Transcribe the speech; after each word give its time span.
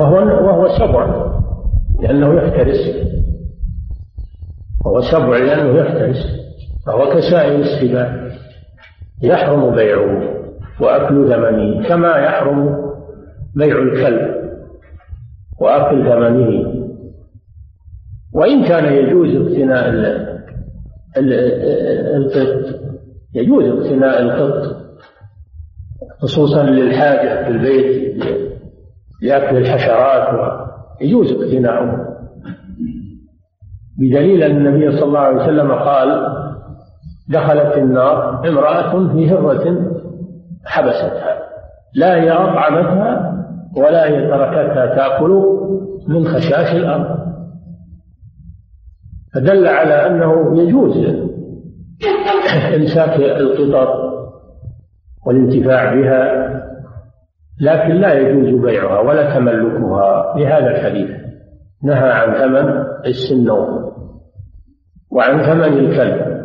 وهو 0.00 0.16
وهو 0.16 0.68
سبع 0.78 1.30
لأنه 2.00 2.42
يفترس 2.42 3.06
وهو 4.84 5.00
سبع 5.00 5.38
لأنه 5.38 5.80
يفترس 5.80 6.40
فهو 6.86 7.14
كسائر 7.14 7.58
السباع. 7.58 8.30
يحرم 9.22 9.74
بيعه 9.74 10.40
وأكل 10.80 11.28
ثمنه 11.28 11.88
كما 11.88 12.16
يحرم 12.16 12.76
بيع 13.56 13.78
الكلب 13.78 14.34
وأكل 15.60 16.04
ثمنه 16.04 16.74
وإن 18.34 18.64
كان 18.64 18.92
يجوز 18.92 19.36
اقتناء 19.36 19.90
القط 22.16 22.80
يجوز 23.34 23.64
اقتناء 23.64 24.22
القط 24.22 24.76
خصوصا 26.22 26.62
للحاجة 26.62 27.44
في 27.44 27.50
البيت. 27.50 27.99
لأكل 29.22 29.56
الحشرات 29.56 30.28
يجوز 31.00 31.32
اقتناؤه 31.32 32.06
بدليل 33.98 34.42
أن 34.42 34.66
النبي 34.66 34.92
صلى 34.96 35.04
الله 35.04 35.18
عليه 35.18 35.42
وسلم 35.42 35.72
قال 35.72 36.26
دخلت 37.28 37.76
النار 37.76 38.48
امرأة 38.48 39.12
في 39.12 39.30
هرة 39.30 39.90
حبستها 40.64 41.38
لا 41.94 42.22
هي 42.22 42.30
أطعمتها 42.30 43.36
ولا 43.76 44.08
هي 44.08 44.28
تركتها 44.28 44.86
تأكل 44.86 45.44
من 46.08 46.24
خشاش 46.28 46.74
الأرض. 46.74 47.20
فدل 49.34 49.66
على 49.66 49.94
أنه 49.94 50.60
يجوز 50.62 50.96
إمساك 52.76 53.16
القطط 53.16 54.10
والانتفاع 55.26 55.94
بها. 55.94 56.50
لكن 57.60 57.94
لا 57.94 58.12
يجوز 58.12 58.60
بيعها 58.60 59.00
ولا 59.00 59.34
تملكها 59.34 60.34
لهذا 60.38 60.70
الحديث. 60.70 61.10
نهى 61.82 62.10
عن 62.10 62.34
ثمن 62.34 62.84
السنور 63.06 63.92
وعن 65.10 65.42
ثمن 65.42 65.78
الكلب. 65.78 66.40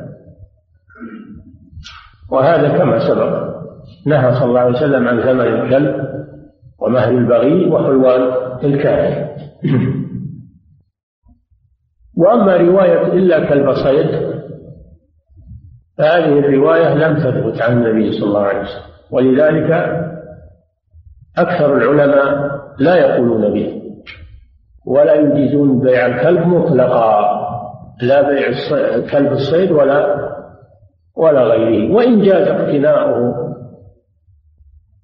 وهذا 2.32 2.78
كما 2.78 3.00
سبق 3.00 3.56
نهى 4.06 4.34
صلى 4.34 4.46
الله 4.46 4.60
عليه 4.60 4.78
وسلم 4.78 5.08
عن 5.08 5.22
ثمن 5.22 5.42
الكلب 5.42 5.96
ومهر 6.80 7.12
البغي 7.12 7.70
وحلوان 7.70 8.22
الكاهن 8.64 9.36
وأما 12.18 12.58
رواية 12.58 13.14
إلا 13.14 13.50
كلب 13.50 13.72
صيد 13.72 14.36
فهذه 15.98 16.40
الرواية 16.40 16.94
لم 16.94 17.18
تثبت 17.18 17.62
عن 17.62 17.78
النبي 17.78 18.12
صلى 18.12 18.28
الله 18.28 18.42
عليه 18.42 18.62
وسلم 18.62 18.82
ولذلك 19.12 19.72
أكثر 21.38 21.78
العلماء 21.78 22.60
لا 22.80 22.96
يقولون 22.96 23.54
به 23.54 23.82
ولا 24.86 25.14
يجيزون 25.14 25.80
بيع 25.80 26.06
الكلب 26.06 26.48
مطلقا 26.48 27.46
لا 28.02 28.22
بيع 28.30 28.48
كلب 29.12 29.32
الصيد 29.32 29.72
ولا 29.72 30.26
ولا 31.18 31.44
غيره. 31.44 31.94
وإن 31.94 32.22
جاز 32.22 32.48
اقتناؤه 32.48 33.56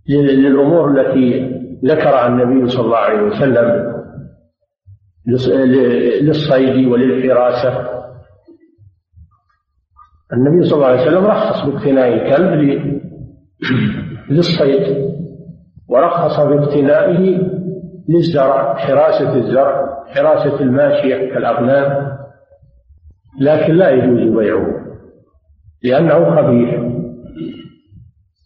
للأمور 0.10 0.92
التي 0.92 1.52
ذكرها 1.86 2.28
النبي 2.28 2.70
صلى 2.70 2.86
الله 2.86 2.98
عليه 2.98 3.22
وسلم 3.22 3.92
للصيد 6.22 6.88
وللحراسة 6.88 7.90
النبي 10.34 10.64
صلى 10.66 10.76
الله 10.76 10.88
عليه 10.88 11.02
وسلم 11.02 11.26
رخص 11.26 11.66
باقتناء 11.66 12.08
الكلب 12.14 12.82
للصيد. 14.30 15.12
ورخص 15.92 16.40
باقتنائه 16.40 17.40
للزرع 18.10 18.76
حراسة 18.76 19.36
الزرع 19.36 20.04
حراسة 20.08 20.62
الماشية 20.62 21.34
كالأغنام 21.34 22.18
لكن 23.42 23.74
لا 23.74 23.90
يجوز 23.90 24.38
بيعه 24.38 24.68
لأنه 25.84 26.36
خبيث 26.36 26.80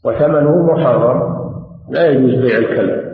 وثمنه 0.05 0.73
محرم 0.73 1.35
لا 1.89 2.07
يجوز 2.07 2.41
بيع 2.41 2.57
الكلب. 2.57 3.05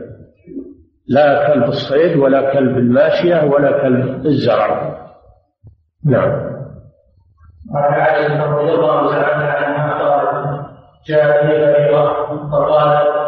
لا 1.07 1.47
كلب 1.47 1.63
الصيد 1.63 2.17
ولا 2.17 2.53
كلب 2.53 2.78
الماشية 2.78 3.44
ولا 3.44 3.81
كلب 3.81 4.25
الزرع. 4.25 4.97
نعم. 6.05 6.51
وعن 7.73 7.94
عائشة 7.94 8.45
رضي 8.45 8.73
الله 8.73 9.11
تعالى 9.11 9.45
عنها 9.45 9.94
قالت 9.94 10.66
جاء 11.07 11.45
لي 11.45 11.53
غيرة 11.53 12.28
فقال 12.51 13.20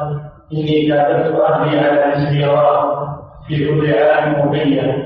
إني 0.53 0.87
كاتبت 0.87 1.39
أهلي 1.39 1.79
على 1.79 2.13
السيارة 2.13 3.07
في 3.47 3.67
كل 3.67 3.93
عام 3.93 4.47
مبين 4.47 5.03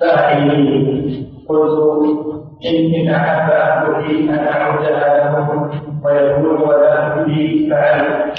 فأعيني 0.00 1.26
قلت 1.48 1.78
إن 2.66 3.08
أحب 3.14 3.50
أهلك 3.50 4.30
أن 4.30 4.48
أعودها 4.48 5.30
لهم 5.30 5.70
ويكون 6.04 6.62
ولا 6.62 7.24
لي 7.26 7.70
فعلت 7.70 8.38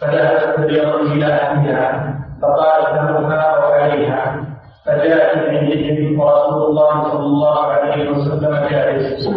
فذهبت 0.00 0.60
بيض 0.60 0.94
إلى 1.12 1.26
أهلها. 1.26 2.14
فقالت 2.42 2.88
لهما 2.94 3.58
وعليها. 3.58 4.44
فجاءت 4.86 5.38
عندهم 5.38 6.20
ورسول 6.20 6.62
الله 6.70 7.02
صلى 7.02 7.24
الله 7.26 7.58
عليه 7.66 8.10
وسلم 8.10 8.54
جالس. 8.70 9.28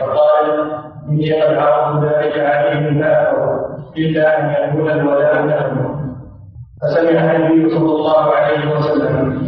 فقال 0.00 0.70
إني 1.08 1.42
قد 1.42 1.54
عرفت 1.56 2.04
ذلك 2.04 2.38
عليهم 2.38 3.02
فأبوا 3.02 3.37
إلا 3.98 4.38
أن 4.38 4.44
يكون 4.50 4.90
الولاء 4.90 5.34
لهم 5.46 5.98
فسمع 6.82 7.20
النبي 7.36 7.70
صلى 7.70 7.92
الله 7.96 8.34
عليه 8.34 8.76
وسلم. 8.76 9.42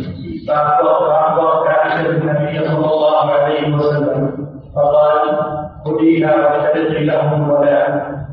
فأخبرت 0.48 1.66
عائشة 1.68 2.10
النبي 2.10 2.68
صلى 2.68 2.86
الله 2.86 3.30
عليه 3.30 3.76
وسلم. 3.76 4.32
فقال 4.76 5.20
خذيها 5.84 6.32
واحتجي 6.36 7.04
لهم 7.04 7.44
الولاء 7.44 7.88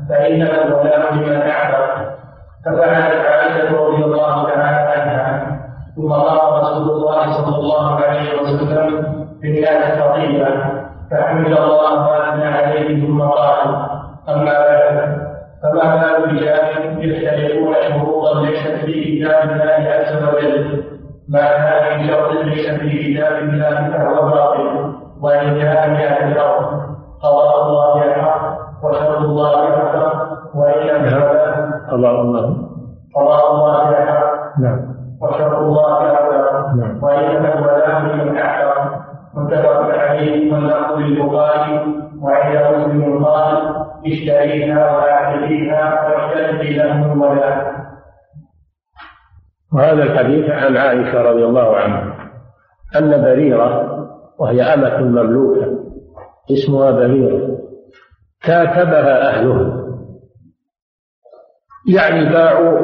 فإنما 0.08 0.64
الولاء 0.64 1.14
لمن 1.14 1.36
أعرف 1.50 1.90
ففعلت 2.64 3.26
عائشة 3.26 3.68
رضي 3.76 4.04
الله 4.04 4.44
تعالى 4.48 4.92
عنها. 4.92 5.58
ثم 5.96 6.12
قام 6.12 6.64
رسول 6.64 6.90
الله 6.90 7.32
صلى 7.32 7.56
الله 7.56 8.00
عليه 8.00 8.42
وسلم 8.42 8.88
بالناس 9.42 10.02
خطيبا 10.02 10.50
فحمد 11.10 11.46
الله 11.46 12.08
واثنى 12.08 12.44
عليه 12.44 13.06
ثم 13.06 13.20
قال 13.22 13.68
أما 14.28 14.52
بعد 14.52 15.28
فما 15.62 16.18
بال 16.18 16.32
رجال 16.32 16.66
يختلفون 16.98 17.74
شروطا 17.88 18.40
ليست 18.40 18.84
في 18.84 19.18
كتاب 19.18 19.50
الله 19.50 19.90
عز 19.90 20.12
وجل. 20.24 20.84
ما 21.28 21.40
كان 21.40 21.98
من 21.98 22.08
شرط 22.08 22.30
ليس 22.32 22.70
في 22.70 23.14
كتاب 23.14 23.32
الله 23.32 23.90
فهو 23.90 24.30
باطل 24.30 24.94
وان 25.20 25.60
كان 25.60 25.92
مئة 25.92 26.28
الأرض 26.28 26.64
قضاء 27.22 27.66
الله 27.66 28.04
الحق 28.04 28.58
وشرط 28.84 29.18
الله 29.18 29.68
الحق. 29.68 30.28
وان 30.54 30.86
لم 30.86 31.22
قضاء 31.90 32.20
الله. 32.20 32.57
وهذا 49.78 50.02
الحديث 50.02 50.50
عن 50.50 50.76
عائشة 50.76 51.22
رضي 51.22 51.44
الله 51.44 51.76
عنها 51.76 52.30
أن 52.96 53.22
بريرة 53.22 53.98
وهي 54.38 54.62
أمة 54.62 54.98
مملوكة 55.00 55.78
اسمها 56.50 56.90
بريرة 56.90 57.58
كاتبها 58.42 59.28
أهلها. 59.28 59.84
يعني 61.94 62.32
باعوا 62.32 62.78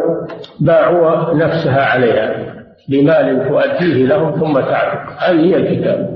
باعوا 0.61 1.35
نفسها 1.35 1.85
عليها 1.85 2.55
بمال 2.89 3.49
تؤديه 3.49 4.07
لهم 4.07 4.41
ثم 4.41 4.61
تعتق 4.61 5.13
هذه 5.19 5.41
هي 5.41 5.57
الكتابة 5.57 6.09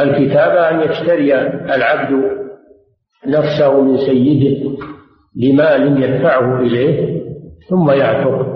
الكتابة 0.00 0.70
أن 0.70 0.80
يشتري 0.90 1.34
العبد 1.74 2.22
نفسه 3.26 3.80
من 3.80 3.96
سيده 3.96 4.70
بمال 5.36 6.02
يدفعه 6.02 6.60
إليه 6.60 7.20
ثم 7.70 7.90
يعتق 7.90 8.49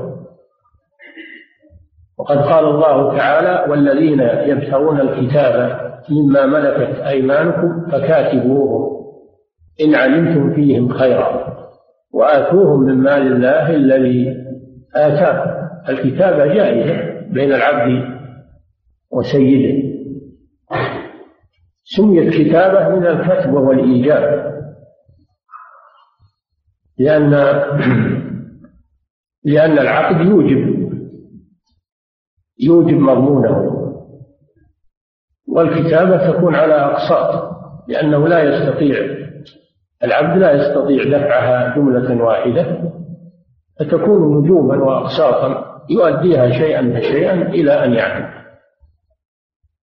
وقد 2.25 2.39
قال 2.39 2.65
الله 2.65 3.17
تعالى 3.17 3.71
والذين 3.71 4.21
يبتغون 4.21 5.01
الكتاب 5.01 5.81
مما 6.11 6.47
ملكت 6.47 7.01
أيمانكم 7.01 7.91
فكاتبوهم 7.93 9.05
إن 9.81 9.95
علمتم 9.95 10.55
فيهم 10.55 10.89
خيرا 10.89 11.55
وآتوهم 12.13 12.81
من 12.81 12.95
مال 12.95 13.33
الله 13.33 13.71
الذي 13.71 14.37
آتاكم. 14.95 15.51
الكتابة 15.89 16.55
جائزة 16.55 17.25
بين 17.31 17.53
العبد 17.53 18.05
وسيده. 19.11 19.95
سميت 21.85 22.35
كتابة 22.35 22.89
من 22.89 23.07
الكتب 23.07 23.53
والإيجاب 23.55 24.55
لأن 26.99 27.31
لأن 29.45 29.79
العقد 29.79 30.27
يوجب. 30.27 30.74
يوجب 32.61 32.99
مضمونه. 32.99 33.75
والكتابة 35.49 36.33
تكون 36.33 36.55
على 36.55 36.75
أقساط 36.75 37.55
لأنه 37.89 38.29
لا 38.29 38.43
يستطيع 38.43 38.97
العبد 40.05 40.39
لا 40.39 40.53
يستطيع 40.53 41.05
دفعها 41.05 41.77
جملة 41.77 42.25
واحدة 42.25 42.79
فتكون 43.81 44.39
نجوما 44.39 44.85
وأقساطا 44.85 45.65
يؤديها 45.91 46.51
شيئا 46.51 47.01
فشيئا 47.01 47.35
إلى 47.35 47.85
أن 47.85 47.95
يعتق 47.95 48.31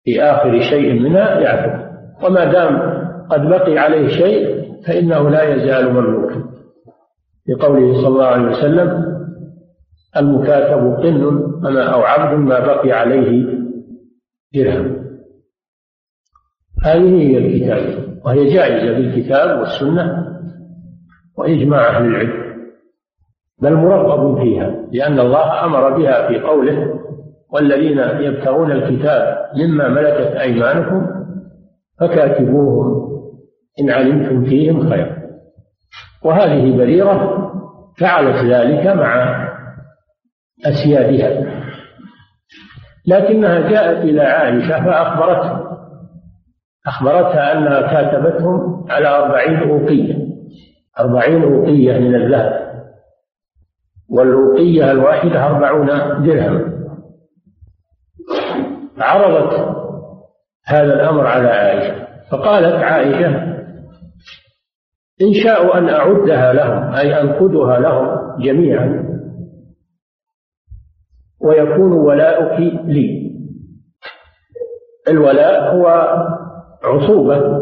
في 0.05 0.23
آخر 0.23 0.61
شيء 0.61 1.01
منها 1.01 1.41
يعتق 1.41 1.91
وما 2.25 2.45
دام 2.45 3.01
قد 3.31 3.49
بقي 3.49 3.79
عليه 3.79 4.09
شيء 4.09 4.61
فإنه 4.87 5.31
لا 5.31 5.43
يزال 5.43 5.93
مملوكا. 5.93 6.51
لقوله 7.49 7.95
صلى 7.95 8.09
الله 8.09 8.27
عليه 8.27 8.49
وسلم 8.49 9.10
المكاتب 10.17 10.95
قن 11.03 11.77
أو 11.77 12.01
عبد 12.01 12.39
ما 12.39 12.61
بقي 12.61 12.93
عليه 12.93 13.47
درهم. 14.55 15.01
هذه 16.85 17.23
هي 17.23 17.39
الكتابة 17.39 18.21
وهي 18.25 18.55
جائزة 18.55 18.93
بالكتاب 18.93 19.61
والسنة 19.61 20.27
وإجماع 21.39 21.89
أهل 21.89 22.07
العلم. 22.07 22.51
بل 23.62 23.75
مرغب 23.75 24.43
فيها 24.43 24.89
لأن 24.93 25.21
الله 25.21 25.65
أمر 25.65 25.99
بها 25.99 26.29
في 26.29 26.41
قوله 26.41 27.01
والذين 27.53 27.99
يبتغون 27.99 28.73
الكتاب 28.73 29.39
مما 29.57 29.89
ملكت 29.89 30.37
أيمانكم 30.37 31.07
فكاتبوهم 32.01 33.11
إن 33.81 33.91
علمتم 33.91 34.45
فيهم 34.45 34.91
خيرا. 34.91 35.17
وهذه 36.25 36.77
بريرة 36.77 37.51
فعلت 37.99 38.45
ذلك 38.45 38.87
مع 38.87 39.50
أسيادها. 40.67 41.61
لكنها 43.07 43.71
جاءت 43.71 44.05
إلى 44.05 44.21
عائشة 44.23 44.85
فأخبرتها 44.85 45.67
أخبرتها 46.87 47.53
أنها 47.59 47.81
كاتبتهم 47.81 48.87
على 48.91 49.09
أربعين 49.09 49.71
أوقية. 49.71 50.17
أربعين 51.01 51.43
أوقية 51.43 51.99
من 51.99 52.15
الذهب. 52.15 52.71
والأوقية 54.11 54.91
الواحدة 54.91 55.47
أربعون 55.47 55.87
درهما 56.27 56.81
عرضت 58.99 59.77
هذا 60.67 60.95
الأمر 60.95 61.27
على 61.27 61.49
عائشة. 61.49 62.07
فقالت 62.31 62.75
عائشة 62.75 63.51
إن 65.23 65.35
شاءوا 65.45 65.79
أن 65.79 65.89
أعدها 65.89 66.53
لهم 66.53 66.95
أي 66.95 67.21
أنقدها 67.21 67.79
لهم 67.81 68.19
جميعا 68.43 69.10
ويكون 71.41 71.93
ولاؤك 71.93 72.61
لي. 72.85 73.31
الولاء 75.09 75.75
هو 75.75 75.87
عصوبة 76.85 77.61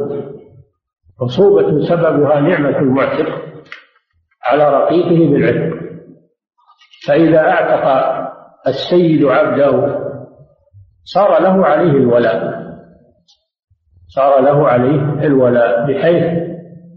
عصوبة 1.20 1.80
سببها 1.88 2.40
نعمة 2.40 2.78
المعتق 2.78 3.26
على 4.44 4.70
رقيقه 4.70 5.32
بالعتق 5.32 5.78
فإذا 7.06 7.38
أعتق 7.38 7.84
السيد 8.66 9.24
عبده 9.24 9.98
صار 11.04 11.42
له 11.42 11.66
عليه 11.66 11.90
الولاء. 11.90 12.68
صار 14.08 14.40
له 14.40 14.68
عليه 14.68 15.26
الولاء 15.26 15.86
بحيث 15.86 16.48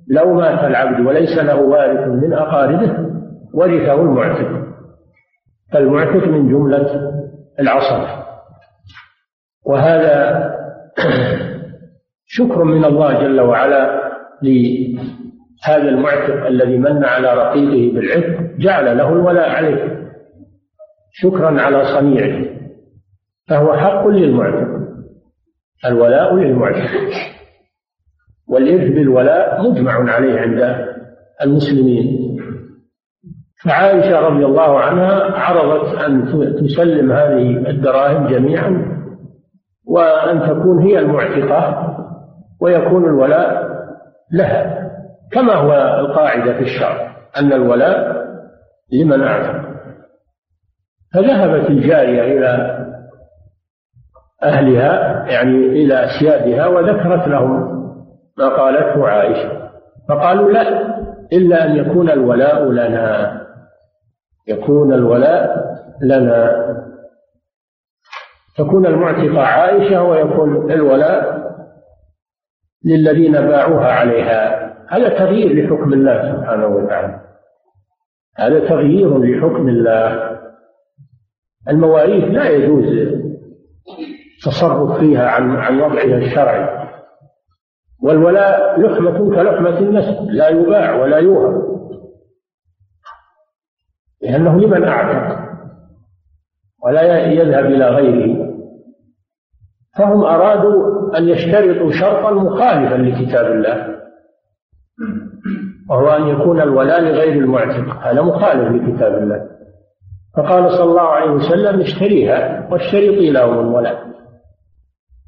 لو 0.10 0.34
مات 0.34 0.63
العبد 0.63 1.06
وليس 1.06 1.38
له 1.38 1.62
وارث 1.62 2.07
من 2.07 2.34
أقاربه 2.34 3.10
ورثه 3.54 3.94
المعتق. 4.01 4.61
فالمعتق 5.71 6.27
من 6.27 6.50
جملة 6.50 7.12
العصر. 7.59 8.21
وهذا 9.65 10.51
شكر 12.38 12.63
من 12.63 12.85
الله 12.85 13.21
جل 13.21 13.41
وعلا 13.41 14.12
لهذا 14.41 15.89
المعتق 15.89 16.45
الذي 16.45 16.77
من 16.77 17.03
على 17.03 17.33
رقيقه 17.33 17.94
بالعتق 17.94 18.57
جعل 18.59 18.97
له 18.97 19.13
الولاء 19.13 19.50
عليه 19.50 20.12
شكرا 21.12 21.62
على 21.62 21.85
صنيعه 21.85 22.45
فهو 23.47 23.74
حق 23.74 24.07
للمعتق 24.07 24.67
الولاء 25.85 26.35
للمعتق 26.35 26.89
والإرث 28.47 28.91
بالولاء 28.91 29.69
مجمع 29.69 30.12
عليه 30.12 30.39
عند 30.39 30.88
المسلمين. 31.41 32.31
فعائشة 33.66 34.19
رضي 34.19 34.46
الله 34.46 34.80
عنها 34.80 35.40
عرضت 35.40 36.02
أن 36.02 36.25
تسلم 36.60 37.12
هذه 37.12 37.69
الدراهم 37.69 38.28
جميعا 38.28 39.02
وأن 39.88 40.42
تكون 40.42 40.81
هي 40.81 41.00
المعتقة 41.00 41.88
ويكون 42.62 43.06
الولاء 43.06 43.72
لها 44.34 44.92
كما 45.31 45.54
هو 45.54 45.74
القاعدة 46.00 46.54
في 46.54 46.62
الشرع 46.62 47.16
أن 47.38 47.54
الولاء 47.54 48.25
لمن 48.94 49.22
أعتق 49.22 49.72
فذهبت 51.13 51.69
الجارية 51.69 52.22
إلى 52.22 52.78
أهلها 54.44 55.25
يعني 55.28 55.66
إلى 55.66 56.06
أسيادها 56.06 56.68
وذكرت 56.68 57.28
لهم 57.28 57.81
ما 58.38 58.50
قالته 58.50 59.08
عائشة. 59.08 59.69
فقالوا 60.10 60.52
لا 60.52 60.96
إلا 61.34 61.66
أن 61.66 61.75
يكون 61.75 62.10
الولاء 62.10 62.72
لنا. 62.72 63.40
يكون 64.47 64.93
الولاء 64.93 65.71
لنا. 66.01 66.67
تكون 68.57 68.85
المعتقة 68.85 69.41
عائشة 69.41 70.03
ويكون 70.03 70.71
الولاء 70.71 71.41
للذين 72.85 73.31
باعوها 73.31 73.91
عليها. 73.91 74.71
هذا 74.89 75.09
تغيير 75.09 75.65
لحكم 75.65 75.93
الله 75.93 76.35
سبحانه 76.35 76.67
وتعالى. 76.67 77.21
هذا 78.38 78.59
تغيير 78.59 79.17
لحكم 79.17 79.67
الله. 79.67 80.31
المواريث 81.69 82.23
لا 82.23 82.49
يجوز 82.49 82.85
التصرف 84.38 84.99
فيها 84.99 85.27
عن 85.27 85.55
عن 85.55 85.81
وضعها 85.81 86.17
الشرعي. 86.17 86.88
والولاء 88.03 88.79
لحمة 88.79 89.35
كلحمة 89.35 89.79
النسب 89.79 90.29
لا 90.29 90.49
يباع 90.49 90.95
ولا 90.95 91.17
يوهب. 91.17 91.70
لأنه 94.23 94.59
لمن 94.59 94.83
أعتق 94.83 95.39
ولا 96.83 97.27
يذهب 97.27 97.65
إلى 97.65 97.85
غيره 97.88 98.51
فهم 99.97 100.24
أرادوا 100.24 101.17
أن 101.17 101.29
يشترطوا 101.29 101.91
شرطا 101.91 102.31
مخالفا 102.31 102.96
لكتاب 102.96 103.46
الله 103.46 104.01
وهو 105.89 106.07
أن 106.07 106.27
يكون 106.27 106.62
الولاء 106.62 107.01
لغير 107.01 107.34
المعتق 107.34 107.98
هذا 107.98 108.22
مخالف 108.22 108.72
لكتاب 108.72 109.13
الله. 109.13 109.48
فقال 110.38 110.72
صلى 110.72 110.84
الله 110.84 111.01
عليه 111.01 111.31
وسلم 111.31 111.81
اشتريها 111.81 112.67
واشترطي 112.72 113.31
لهم 113.31 113.60
الولاء. 113.60 114.12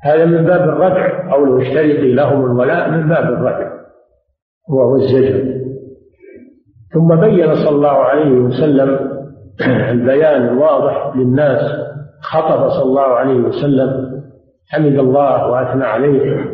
هذا 0.04 0.26
من 0.26 0.46
باب 0.46 0.62
الردع 0.62 1.32
قوله 1.32 1.62
اشترطي 1.62 2.14
لهم 2.14 2.46
الولاء 2.46 2.92
من 2.92 3.10
باب 3.10 3.24
الردع 3.24 3.72
وهو 4.70 4.96
الزجر. 4.96 5.63
ثم 6.94 7.16
بين 7.16 7.56
صلى 7.56 7.70
الله 7.70 7.90
عليه 8.04 8.32
وسلم 8.32 9.14
البيان 9.90 10.42
الواضح 10.48 11.16
للناس 11.16 11.62
خطب 12.22 12.70
صلى 12.70 12.84
الله 12.84 13.02
عليه 13.08 13.36
وسلم 13.40 14.22
حمد 14.70 15.00
الله 15.00 15.48
وأثنى 15.52 15.84
عليه 15.86 16.46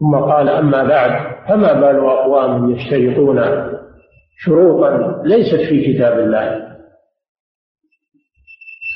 ثم 0.00 0.16
قال 0.16 0.48
أما 0.48 0.84
بعد 0.84 1.34
فما 1.48 1.72
بال 1.72 1.96
أقوام 2.06 2.70
يشترطون 2.70 3.40
شروطا 4.38 5.22
ليست 5.24 5.68
في 5.68 5.92
كتاب 5.94 6.18
الله؟ 6.18 6.64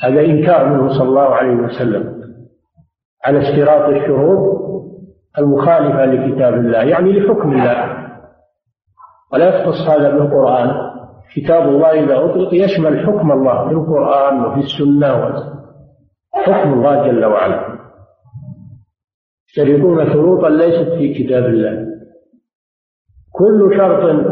هذا 0.03 0.21
إنكار 0.21 0.69
منه 0.69 0.89
صلى 0.89 1.07
الله 1.09 1.35
عليه 1.35 1.53
وسلم 1.55 2.19
على 3.25 3.39
اشتراط 3.39 3.89
الشروط 3.89 4.59
المخالفة 5.39 6.05
لكتاب 6.05 6.53
الله 6.53 6.83
يعني 6.83 7.11
لحكم 7.19 7.51
الله. 7.51 7.98
ولا 9.33 9.45
يختص 9.45 9.89
هذا 9.89 10.09
بالقرآن. 10.09 10.89
كتاب 11.35 11.69
الله 11.69 11.91
إذا 12.03 12.25
أطلق 12.25 12.53
يشمل 12.53 12.99
حكم 12.99 13.31
الله 13.31 13.67
في 13.67 13.73
القرآن 13.73 14.45
وفي 14.45 14.59
السنة 14.59 15.33
حكم 16.33 16.73
الله 16.73 17.07
جل 17.07 17.25
وعلا. 17.25 17.79
يشترطون 19.49 20.13
شروطا 20.13 20.49
ليست 20.49 20.89
في 20.89 21.13
كتاب 21.13 21.45
الله. 21.45 21.85
كل 23.31 23.77
شرط 23.77 24.25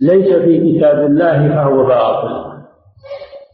ليس 0.00 0.36
في 0.36 0.78
كتاب 0.78 0.98
الله 0.98 1.48
فهو 1.48 1.86
باطل. 1.86 2.54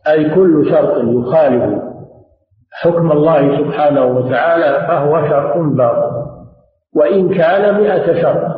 أي 0.09 0.35
كل 0.35 0.71
شرط 0.71 1.05
يخالف 1.05 1.83
حكم 2.73 3.13
الله 3.13 3.59
سبحانه 3.59 4.05
وتعالى 4.05 4.87
فهو 4.87 5.29
شرط 5.29 5.57
باطل. 5.57 6.27
وإن 6.97 7.35
كان 7.35 7.81
مئة 7.81 8.23
شرط 8.23 8.50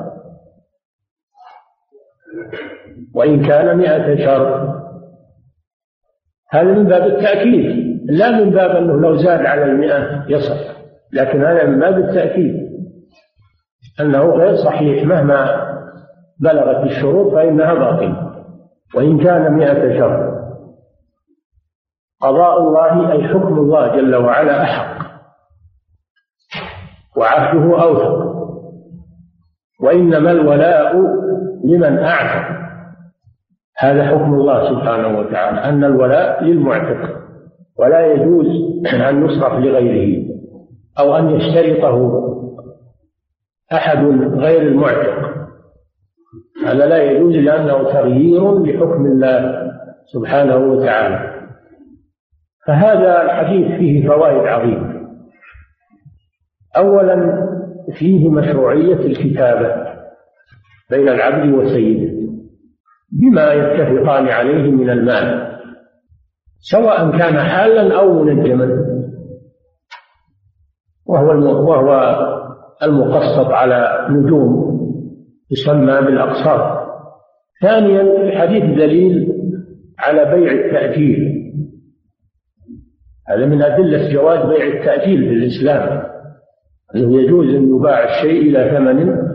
وإن 3.15 3.47
كان 3.47 3.79
مئة 3.79 4.17
شرط 4.25 4.73
هذا 6.53 6.73
من 6.73 6.85
باب 6.85 7.03
التأكيد. 7.03 7.93
لا 8.05 8.31
من 8.31 8.51
باب 8.51 8.71
أنه 8.71 9.01
لو 9.01 9.17
زاد 9.17 9.47
على 9.47 9.65
المئة 9.65 10.25
يصح 10.29 10.73
لكن 11.13 11.45
هذا 11.45 11.65
من 11.65 11.81
باب 11.81 11.99
التأكيد. 11.99 12.55
أنه 14.01 14.23
غير 14.23 14.57
صحيح 14.57 15.07
مهما 15.07 15.69
بلغت 16.41 16.87
الشروط 16.87 17.35
فإنها 17.35 17.75
باطلة. 17.75 18.33
وإن 18.95 19.25
كان 19.25 19.53
مئة 19.53 19.99
شرط 19.99 20.33
قضاء 22.21 22.59
الله 22.59 23.13
أي 23.13 23.29
حكم 23.29 23.59
الله 23.59 23.97
جل 23.97 24.17
وعلا 24.17 24.63
أحق. 24.63 25.03
وعهده 27.17 27.83
أوثق. 27.83 28.33
وإنما 29.81 30.31
الولاء 30.31 30.97
لمن 31.65 31.99
أعتق. 31.99 32.63
هذا 33.83 34.05
حكم 34.05 34.35
الله 34.35 34.71
سبحانه 34.71 35.19
وتعالى 35.19 35.59
أن 35.59 35.85
الولاء 35.85 36.45
للمعتق 36.45 37.19
ولا 37.79 38.07
يجوز 38.07 38.47
أن 38.95 39.25
يصرف 39.25 39.53
لغيره 39.53 40.25
أو 40.99 41.17
أن 41.17 41.31
يشترطه 41.31 42.23
أحد 43.73 44.05
غير 44.35 44.63
المعتق. 44.63 45.33
هذا 46.67 46.87
لا 46.87 47.03
يجوز 47.03 47.35
لأنه 47.35 47.83
تغيير 47.83 48.63
لحكم 48.63 49.07
الله 49.07 49.71
سبحانه 50.13 50.57
وتعالى. 50.57 51.49
فهذا 52.67 53.23
الحديث 53.23 53.79
فيه 53.79 54.09
فوائد 54.09 54.47
عظيمة. 54.47 55.03
أولا 56.77 57.49
فيه 57.93 58.29
مشروعية 58.29 59.07
الكتابة 59.07 59.93
بين 60.91 61.09
العبد 61.09 61.55
وسيده. 61.55 62.22
بما 63.13 63.53
يتفقان 63.53 64.29
عليه 64.29 64.71
من 64.71 64.91
المال 64.91 65.53
سواء 66.61 67.19
كان 67.19 67.39
حالا 67.39 67.99
أو 67.99 68.23
منجما. 68.23 68.93
وهو 71.07 71.71
وهو 71.71 72.17
المقسط 72.83 73.51
على 73.51 74.07
نجوم 74.11 74.73
يسمى 75.51 76.01
بالأقساط 76.01 76.83
ثانيا 77.63 78.01
الحديث 78.01 78.63
دليل 78.63 79.29
على 79.99 80.25
بيع 80.25 80.53
التأجيل 80.53 81.33
هذا 83.29 83.47
من 83.47 83.63
أدلة 83.63 84.13
جواز 84.13 84.47
بيع 84.47 84.67
التأجيل 84.67 85.29
في 85.29 85.35
الإسلام. 85.35 86.13
أنه 86.95 87.21
يجوز 87.21 87.55
أن 87.55 87.77
يباع 87.77 88.05
الشيء 88.05 88.43
إلى 88.43 88.71
ثمن 88.71 89.32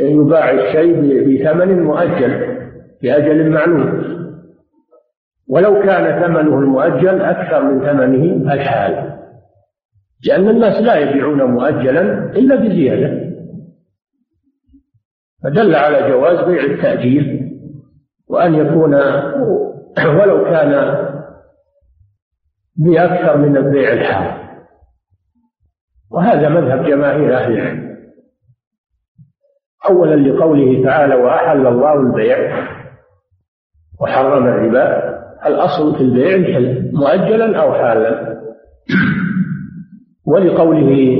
يباع 0.00 0.50
الشيء 0.50 1.00
بثمن 1.00 1.82
مؤجل 1.82 2.58
بأجل 3.02 3.50
معلوم. 3.50 4.18
ولو 5.48 5.82
كان 5.82 6.22
ثمنه 6.22 6.58
المؤجل 6.58 7.20
أكثر 7.20 7.62
من 7.62 7.80
ثمنه 7.80 8.52
الحال 8.52 9.18
لأن 10.26 10.48
الناس 10.48 10.82
لا 10.82 10.96
يبيعون 10.96 11.42
مؤجلا 11.42 12.24
إلا 12.32 12.56
بزيادة. 12.56 13.28
فدل 15.42 15.74
على 15.74 16.10
جواز 16.10 16.48
بيع 16.48 16.64
التأجيل 16.64 17.50
وأن 18.28 18.54
يكون 18.54 18.94
ولو 20.06 20.44
كان 20.44 20.96
بأكثر 22.76 23.36
من 23.36 23.56
البيع 23.56 23.92
الحال. 23.92 24.48
وهذا 26.10 26.48
مذهب 26.48 26.84
جماهير 26.86 27.36
أهل 27.36 27.52
العلم. 27.52 27.87
أولا 29.90 30.14
لقوله 30.14 30.84
تعالى 30.84 31.14
وأحل 31.14 31.66
الله 31.66 32.00
البيع 32.00 32.68
وحرم 34.00 34.46
الربا. 34.46 35.18
الأصل 35.46 35.96
في 35.96 36.00
البيع 36.00 36.34
الحل 36.34 36.90
مؤجلا 36.92 37.62
أو 37.62 37.72
حالا. 37.72 38.38
ولقوله 40.26 41.18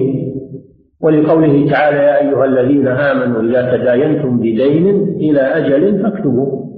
ولقوله 1.01 1.71
تعالى 1.71 1.97
يا 1.97 2.21
أيها 2.21 2.45
الذين 2.45 2.89
آمنوا 2.89 3.43
إذا 3.43 3.77
تداينتم 3.77 4.39
بدين 4.39 4.87
إلى 5.17 5.41
أجل 5.41 6.03
فاكتبوا. 6.03 6.69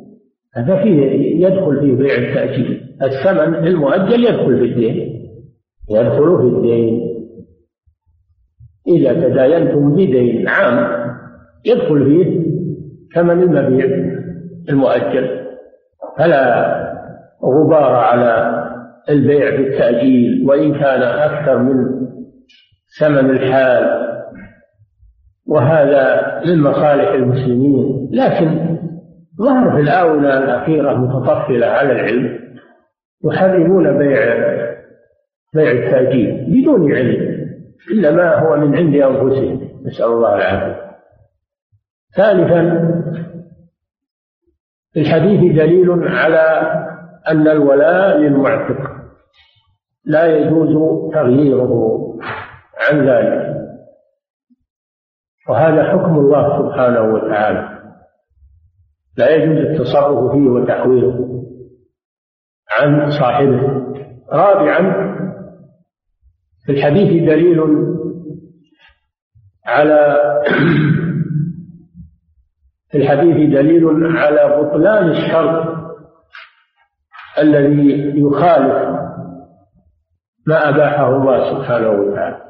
هذا 0.55 0.83
فيه 0.83 1.01
يدخل 1.47 1.81
في 1.81 1.93
بيع 1.93 2.15
التأجيل. 2.15 2.81
الثمن 3.03 3.67
المؤجل 3.67 4.25
يدخل 4.25 4.59
في 4.59 4.65
الدين 4.65 5.27
يدخل 5.91 6.39
في 6.39 6.57
الدين. 6.57 7.11
إذا 8.89 9.29
تداينتم 9.29 9.93
بدين 9.95 10.49
عام 10.49 11.10
يدخل 11.67 12.05
فيه 12.05 12.51
ثمن 13.15 13.43
المبيع 13.43 13.87
المؤجل. 14.69 15.41
فلا 16.19 16.81
غبار 17.45 17.95
على 17.95 18.61
البيع 19.09 19.57
بالتأجيل 19.57 20.47
وإن 20.49 20.73
كان 20.73 21.03
أكثر 21.03 21.59
من 21.59 22.01
ثمن 23.01 23.31
الحال. 23.31 24.01
وهذا 25.47 26.41
من 26.47 26.61
مصالح 26.63 27.13
المسلمين. 27.13 28.11
لكن 28.13 28.77
ظهر 29.39 29.77
في 29.77 29.81
الآونة 29.81 30.39
الأخيرة 30.39 30.95
متطفلة 30.95 31.67
على 31.67 31.93
العلم 31.93 32.39
يحرمون 33.25 33.99
بيع 33.99 34.21
بيع 35.55 35.71
التأجيل 35.71 36.47
بدون 36.49 36.93
علم 36.93 37.41
إلا 37.91 38.11
ما 38.11 38.35
هو 38.35 38.57
من 38.57 38.77
عند 38.77 38.95
أنفسهم. 38.95 39.61
نسأل 39.87 40.07
الله 40.07 40.35
العافية. 40.35 40.90
ثالثا 42.17 42.91
في 44.93 45.01
الحديث 45.01 45.57
دليل 45.57 46.09
على 46.09 46.73
أن 47.29 47.49
الولاء 47.49 48.19
للمعتق. 48.19 48.91
لا 50.05 50.27
يجوز 50.27 50.69
تغييره 51.13 52.01
عن 52.79 53.09
ذلك. 53.09 53.57
وهذا 55.49 55.85
حكم 55.85 56.19
الله 56.19 56.59
سبحانه 56.59 57.01
وتعالى. 57.01 57.81
لا 59.17 59.31
يجوز 59.31 59.57
التصرف 59.57 60.33
فيه 60.33 60.49
وتحويله 60.49 61.45
عن 62.81 63.11
صاحبه. 63.11 63.87
رابعا 64.33 65.11
في 66.67 66.73
الحديث 66.73 67.29
دليل 67.29 67.61
على 69.67 70.17
في 72.91 72.99
الحديث 72.99 73.37
دليل 73.37 74.17
على 74.17 74.63
بطلان 74.63 75.11
الشرط 75.11 75.81
الذي 77.39 78.13
يخالف 78.21 79.01
ما 80.47 80.69
أباحه 80.69 81.17
الله 81.17 81.55
سبحانه 81.55 81.91
وتعالى. 81.91 82.41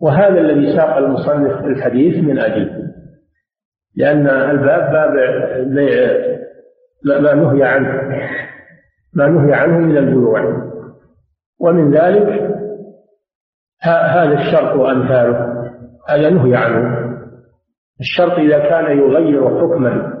وهذا 0.00 0.40
الذي 0.40 0.76
ساق 0.76 0.96
المصنف 0.96 1.64
الحديث 1.64 2.24
من 2.24 2.38
أجله 2.38 2.84
لأن 3.96 4.26
الباب 4.28 4.92
باب 4.92 5.12
بيع 5.66 6.34
ما 7.04 7.34
نهي 7.34 7.64
عنه 7.64 8.18
ما 9.14 9.28
نهي 9.28 9.54
عنه 9.54 9.78
من 9.78 9.96
البيوع 9.96 10.64
ومن 11.60 11.90
ذلك 11.90 12.50
هذا 13.82 14.32
الشرط 14.32 14.76
وأمثاله 14.76 15.64
هذا 16.08 16.30
نهي 16.30 16.56
عنه. 16.56 17.03
الشرط 18.00 18.38
إذا 18.38 18.58
كان 18.58 18.98
يغير 18.98 19.60
حكما 19.60 20.14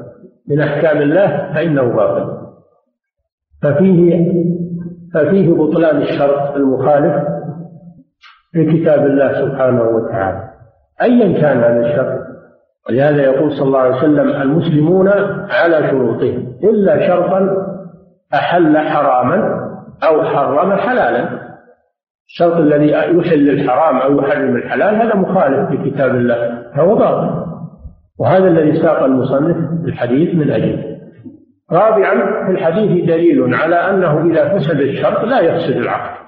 من 0.48 0.60
أحكام 0.60 1.02
الله 1.02 1.54
فإنه 1.54 1.96
باطل. 1.96 2.44
ففيه 3.62 4.32
ففيه 5.14 5.54
بطلان 5.54 6.02
الشرط 6.02 6.56
المخالف 6.56 7.14
لكتاب 8.54 9.06
الله 9.06 9.32
سبحانه 9.32 9.82
وتعالى. 9.82 10.50
أيا 11.02 11.40
كان 11.40 11.58
هذا 11.58 11.86
الشرط. 11.86 12.24
ولهذا 12.88 13.22
يقول 13.22 13.52
صلى 13.52 13.66
الله 13.66 13.78
عليه 13.78 13.96
وسلم 13.96 14.42
المسلمون 14.42 15.08
على 15.50 15.90
شروطهم. 15.90 16.54
إلا 16.64 17.06
شرطا 17.08 17.48
أحل 18.34 18.78
حراما 18.78 19.60
أو 20.08 20.22
حرم 20.22 20.72
حلالا. 20.72 21.28
الشرط 22.28 22.56
الذي 22.56 22.90
يحل 22.90 23.50
الحرام 23.50 23.96
أو 23.96 24.18
يحرم 24.18 24.56
الحلال 24.56 24.94
هذا 24.94 25.16
مخالف 25.16 25.70
لكتاب 25.70 26.10
الله. 26.10 26.62
فهو 26.76 26.94
باطل. 26.94 27.53
وهذا 28.18 28.48
الذي 28.48 28.82
ساق 28.82 29.02
المصنف 29.02 29.56
الحديث 29.84 30.34
من 30.34 30.50
أجله 30.50 30.94
رابعا 31.72 32.44
في 32.46 32.52
الحديث 32.52 33.04
دليل 33.04 33.54
على 33.54 33.76
أنه 33.76 34.30
إذا 34.30 34.58
فسد 34.58 34.80
الشرط 34.80 35.24
لا 35.24 35.40
يفسد 35.40 35.76
العقد. 35.76 36.24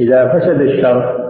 إذا 0.00 0.28
فسد 0.28 0.60
الشرط 0.60 1.20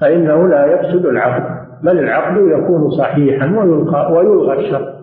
فإنه 0.00 0.48
لا 0.48 0.66
يفسد 0.66 1.06
العقد 1.06 1.58
بل 1.82 1.98
العقد 1.98 2.36
يكون 2.36 2.90
صحيحا 2.90 3.46
ويلقى 3.46 4.12
ويلغى 4.12 4.66
الشرط. 4.66 4.98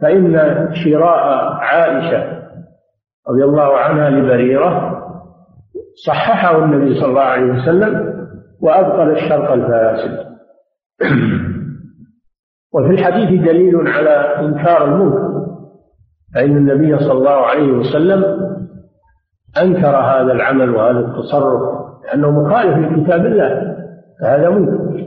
فإن 0.00 0.38
شراء 0.74 1.52
عائشة 1.52 2.42
رضي 3.28 3.44
الله 3.44 3.78
عنها 3.78 4.10
لبريرة 4.10 5.00
صححه 6.06 6.64
النبي 6.64 6.94
صلى 6.94 7.08
الله 7.08 7.22
عليه 7.22 7.52
وسلم 7.52 8.14
وأبطل 8.60 9.10
الشرط 9.10 9.50
الفاسد. 9.50 10.24
وفي 12.74 12.90
الحديث 12.90 13.42
دليل 13.42 13.88
على 13.88 14.10
إنكار 14.46 14.84
المنكر 14.84 15.44
فإن 16.34 16.56
النبي 16.56 16.98
صلى 16.98 17.12
الله 17.12 17.30
عليه 17.30 17.72
وسلم 17.72 18.24
أنكر 19.62 19.96
هذا 19.96 20.32
العمل 20.32 20.70
وهذا 20.70 20.98
التصرف 20.98 21.60
لأنه 22.04 22.30
مخالف 22.30 22.92
لكتاب 22.92 23.26
الله 23.26 23.76
فهذا 24.20 24.50
منكر. 24.50 25.04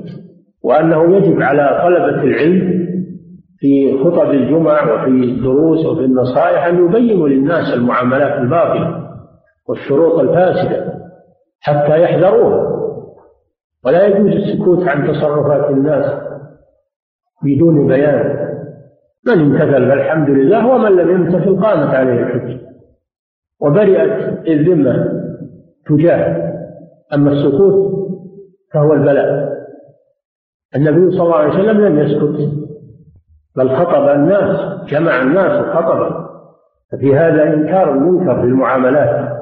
وأنه 0.64 1.16
يجب 1.16 1.42
على 1.42 1.82
طلبة 1.84 2.24
العلم 2.24 2.88
في 3.60 3.98
خطب 4.04 4.30
الجمع 4.30 4.94
وفي 4.94 5.10
الدروس 5.10 5.86
وفي 5.86 6.06
النصائح 6.06 6.66
أن 6.66 6.86
يبينوا 6.86 7.28
للناس 7.30 7.74
المعاملات 7.74 8.40
الباطلة 8.40 9.08
والشروط 9.70 10.20
الفاسدة 10.20 10.94
حتى 11.62 12.02
يحذروها 12.02 12.78
ولا 13.86 14.08
يجوز 14.08 14.32
السكوت 14.32 14.88
عن 14.88 15.08
تصرفات 15.08 15.72
الناس 15.72 16.28
بدون 17.44 17.88
بيان. 17.88 18.48
من 19.28 19.40
امتثل؟ 19.40 19.90
فالحمد 19.90 20.30
لله 20.30 20.68
ومن 20.68 20.92
لم 20.92 21.10
يمتثل 21.10 21.62
قامت 21.62 21.96
عليه 21.96 22.14
الحجة. 22.14 22.60
وبرئت 23.62 24.48
الذمة 24.48 25.24
تجاه. 25.86 26.54
أما 27.14 27.32
السكوت 27.32 27.98
فهو 28.74 28.94
البلاء. 28.94 29.58
النبي 30.76 31.12
صلى 31.12 31.24
الله 31.24 31.36
عليه 31.36 31.54
وسلم 31.54 31.86
لم 31.86 32.00
يسكت 32.00 32.68
بل 33.56 33.70
خطب 33.70 34.10
الناس 34.10 34.84
جمع 34.90 35.22
الناس 35.22 35.66
وخطب 35.66 36.28
ففي 36.92 37.16
هذا 37.16 37.44
إنكار 37.44 37.92
المنكر 37.92 38.42
في 38.42 38.48
المعاملات 38.48 39.38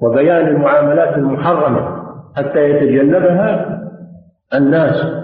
وبيان 0.00 0.48
المعاملات 0.48 1.18
المحرمة 1.18 2.02
حتى 2.36 2.70
يتجنبها 2.70 3.78
الناس. 4.54 5.17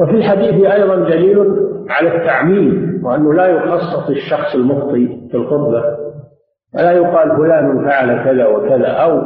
وفي 0.00 0.12
الحديث 0.12 0.66
أيضا 0.66 0.96
دليل 0.96 1.38
على 1.88 2.16
التعميم 2.16 3.00
وأنه 3.04 3.32
لا 3.34 3.46
يخصص 3.46 4.10
الشخص 4.10 4.54
المخطي 4.54 5.28
في 5.30 5.36
الخطبة 5.36 5.84
ولا 6.74 6.92
يقال 6.92 7.36
فلان 7.36 7.84
فعل 7.84 8.24
كذا 8.24 8.46
وكذا 8.46 8.86
أو 8.86 9.20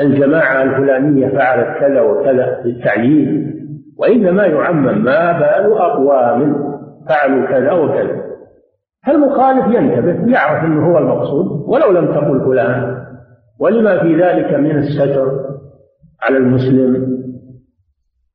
الجماعة 0.00 0.62
الفلانية 0.62 1.28
فعلت 1.28 1.78
كذا 1.80 2.00
وكذا 2.00 2.60
للتعيين 2.64 3.54
وإنما 3.98 4.46
يعمم 4.46 5.04
ما 5.04 5.32
بال 5.32 5.72
أقوام 5.72 6.54
فعلوا 7.08 7.46
كذا 7.46 7.72
وكذا. 7.72 8.20
فالمخالف 9.06 9.66
ينتبه 9.74 10.32
يعرف 10.32 10.64
أنه 10.64 10.92
هو 10.92 10.98
المقصود 10.98 11.46
ولو 11.66 11.90
لم 11.90 12.06
تقل 12.06 12.40
فلان 12.44 12.96
ولما 13.60 13.98
في 13.98 14.22
ذلك 14.22 14.54
من 14.54 14.78
الستر 14.78 15.40
على 16.22 16.36
المسلم 16.36 17.09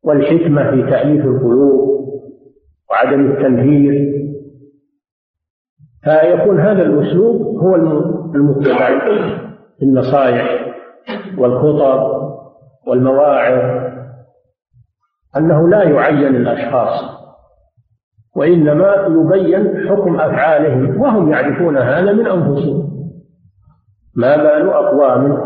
والحكمة 0.06 0.72
في 0.72 0.92
تأليف 0.92 1.26
القلوب 1.26 2.06
وعدم 2.90 3.32
التنفير 3.32 4.16
فيكون 6.04 6.60
هذا 6.60 6.82
الأسلوب 6.82 7.42
هو 7.42 7.76
المتبع 8.36 9.00
في 9.80 9.86
النصائح 9.86 10.76
والخطب 11.38 12.26
والمواعظ 12.88 13.86
أنه 15.38 15.70
لا 15.70 15.84
يعين 15.84 16.36
الأشخاص 16.36 17.16
وإنما 18.36 18.94
يبين 18.94 19.90
حكم 19.90 20.20
أفعالهم 20.20 21.02
وهم 21.02 21.32
يعرفون 21.32 21.78
هذا 21.78 22.14
من 22.14 22.28
أنفسهم. 22.28 22.96
ما 24.16 24.38
بال 24.38 24.70
أقوام 24.70 25.38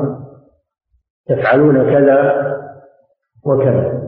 يفعلون 1.29 1.83
كذا 1.83 2.49
وكذا. 3.45 3.98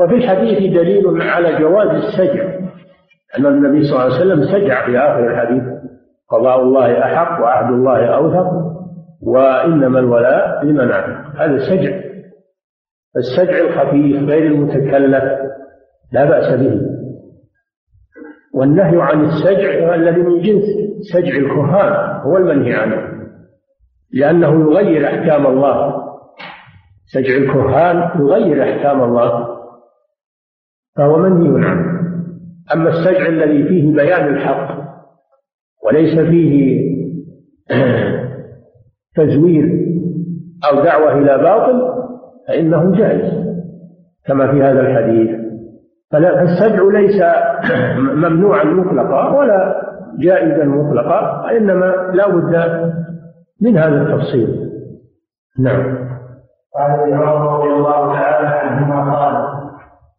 وفي 0.00 0.14
الحديث 0.14 0.58
دليل 0.58 1.22
على 1.22 1.58
جواز 1.58 1.88
السجع. 1.88 2.44
أن 3.38 3.46
النبي 3.46 3.84
صلى 3.84 3.92
الله 3.92 4.14
عليه 4.14 4.24
وسلم 4.24 4.42
سجع 4.44 4.86
في 4.86 4.98
آخر 4.98 5.30
الحديث. 5.30 5.62
قضاء 6.30 6.62
الله 6.62 6.98
أحق 7.04 7.42
وعهد 7.42 7.72
الله 7.72 8.06
أوثق 8.06 8.50
وإنما 9.22 9.98
الولاء 9.98 10.64
لمن 10.64 10.92
عهد 10.92 11.36
هذا 11.36 11.58
سجع 11.58 12.00
السجع 13.16 13.58
الخفيف 13.58 14.28
غير 14.28 14.46
المتكلف 14.46 15.24
لا 16.12 16.24
بأس 16.24 16.60
به. 16.60 16.80
والنهي 18.54 19.02
عن 19.02 19.24
السجع 19.24 19.94
الذي 19.94 20.22
من 20.22 20.40
جنس 20.42 20.64
سجع 21.12 21.36
الكهان 21.36 22.20
هو 22.20 22.36
المنهي 22.36 22.74
عنه. 22.74 23.02
لأنه 24.12 24.70
يغير 24.70 25.06
أحكام 25.06 25.46
الله. 25.46 26.04
سجع 27.06 27.36
الكهان 27.36 28.20
يغير 28.20 28.62
أحكام 28.62 29.02
الله. 29.02 29.59
فهو 30.96 31.18
منهي 31.18 31.66
عنه. 31.66 32.00
أما 32.74 32.88
السجع 32.88 33.26
الذي 33.26 33.62
فيه 33.68 33.92
بيان 33.94 34.28
الحق 34.28 34.80
وليس 35.86 36.18
فيه 36.18 36.80
تزوير 39.16 39.64
أو 40.70 40.84
دعوة 40.84 41.12
إلى 41.18 41.38
باطل 41.38 41.80
فإنه 42.48 42.92
جائز 42.92 43.50
كما 44.26 44.52
في 44.52 44.62
هذا 44.62 44.80
الحديث. 44.80 45.40
فالسجع 46.12 46.82
ليس 46.92 47.22
ممنوعا 48.16 48.64
مطلقا 48.64 49.38
ولا 49.38 49.90
جائزا 50.18 50.64
مطلقا 50.64 51.42
وإنما 51.44 52.12
لا 52.14 52.28
بد 52.28 52.80
من 53.60 53.76
هذا 53.78 54.02
التفصيل. 54.02 54.70
نعم. 55.58 56.10
قال 56.74 56.90
ابن 57.00 57.12
عمر 57.12 57.58
رضي 57.58 57.70
الله 57.70 58.14
تعالى 58.14 58.48
عنهما 58.48 59.14
قال 59.14 59.49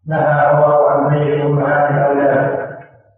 نهى 0.08 0.52
الله 0.52 0.90
عن 0.90 1.10
بيع 1.10 1.46
امهات 1.46 1.92
الاولاد 1.92 2.70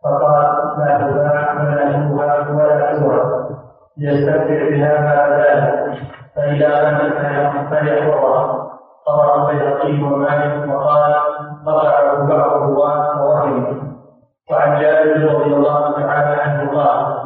فقال 0.04 0.43
لا 0.78 0.98
تباع 0.98 1.54
ولا 1.54 1.91
تباع 1.91 2.50
ولا 2.50 2.98
تباع. 2.98 3.43
ليستمتع 3.98 4.69
بها 4.69 5.02
ما 5.02 5.38
ذلك 5.38 5.98
فإذا 6.36 6.89
امنت 6.89 7.13
فليحفظها 7.69 8.69
رواه 9.10 9.52
البيهقي 9.52 10.04
ومالك 10.04 10.69
وقال 10.69 11.13
رفعه 11.67 12.28
بعض 12.28 12.52
الرواة 12.52 13.22
ووهمه 13.22 13.84
وعن 14.52 14.82
جابر 14.82 15.34
رضي 15.36 15.56
الله 15.56 15.91
تعالى 15.91 16.41
عنه 16.41 16.72
قال 16.72 17.24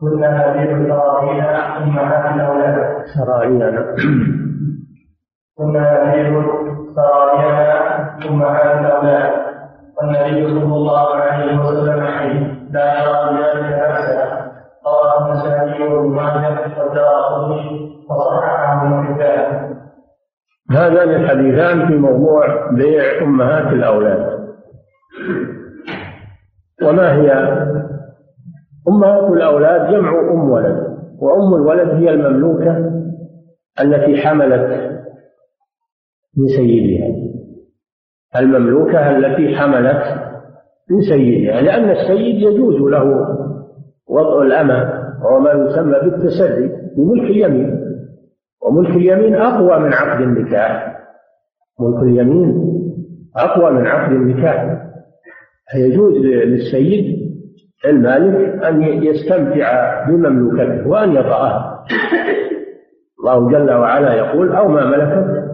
كنا 0.00 0.48
نبيع 0.48 0.88
سراويل 0.96 1.40
امهات 1.40 2.34
الاولاد 2.34 3.04
سراويل 3.14 3.62
الحديثان 21.70 21.88
في 21.88 21.94
موضوع 21.96 22.70
بيع 22.70 23.22
أمهات 23.22 23.72
الأولاد. 23.72 24.40
وما 26.82 27.12
هي؟ 27.14 27.32
أمهات 28.88 29.32
الأولاد 29.32 29.90
جمع 29.90 30.20
أم 30.32 30.50
ولد 30.50 30.90
وأم 31.18 31.54
الولد 31.54 31.88
هي 31.88 32.10
المملوكة 32.10 32.90
التي 33.80 34.16
حملت 34.16 34.90
من 36.36 36.46
سيدها. 36.56 37.08
المملوكة 38.36 39.16
التي 39.16 39.56
حملت 39.56 40.02
من 40.90 41.00
سيدها 41.08 41.60
لأن 41.60 41.90
السيد 41.90 42.36
يجوز 42.42 42.74
له 42.74 43.04
وضع 44.08 44.42
الأمة 44.42 45.00
وهو 45.22 45.40
ما 45.40 45.50
يسمى 45.50 46.10
بالتسري 46.10 46.68
بملك 46.96 47.30
اليمين. 47.30 47.80
وملك 48.62 48.90
اليمين 48.90 49.34
أقوى 49.34 49.78
من 49.78 49.92
عقد 49.92 50.20
النكاح. 50.20 50.99
ملك 51.80 52.02
اليمين 52.02 52.70
أقوى 53.36 53.70
من 53.70 53.86
عقد 53.86 54.12
النكاح. 54.12 54.80
فيجوز 55.72 56.12
للسيد 56.16 57.20
المالك 57.86 58.64
أن 58.64 58.82
يستمتع 58.82 60.04
بمملوكته 60.08 60.88
وأن 60.88 61.12
يطأها 61.12 61.84
الله 63.20 63.50
جل 63.50 63.70
وعلا 63.72 64.14
يقول 64.14 64.52
أو 64.52 64.68
ما 64.68 64.86
ملكت 64.86 65.44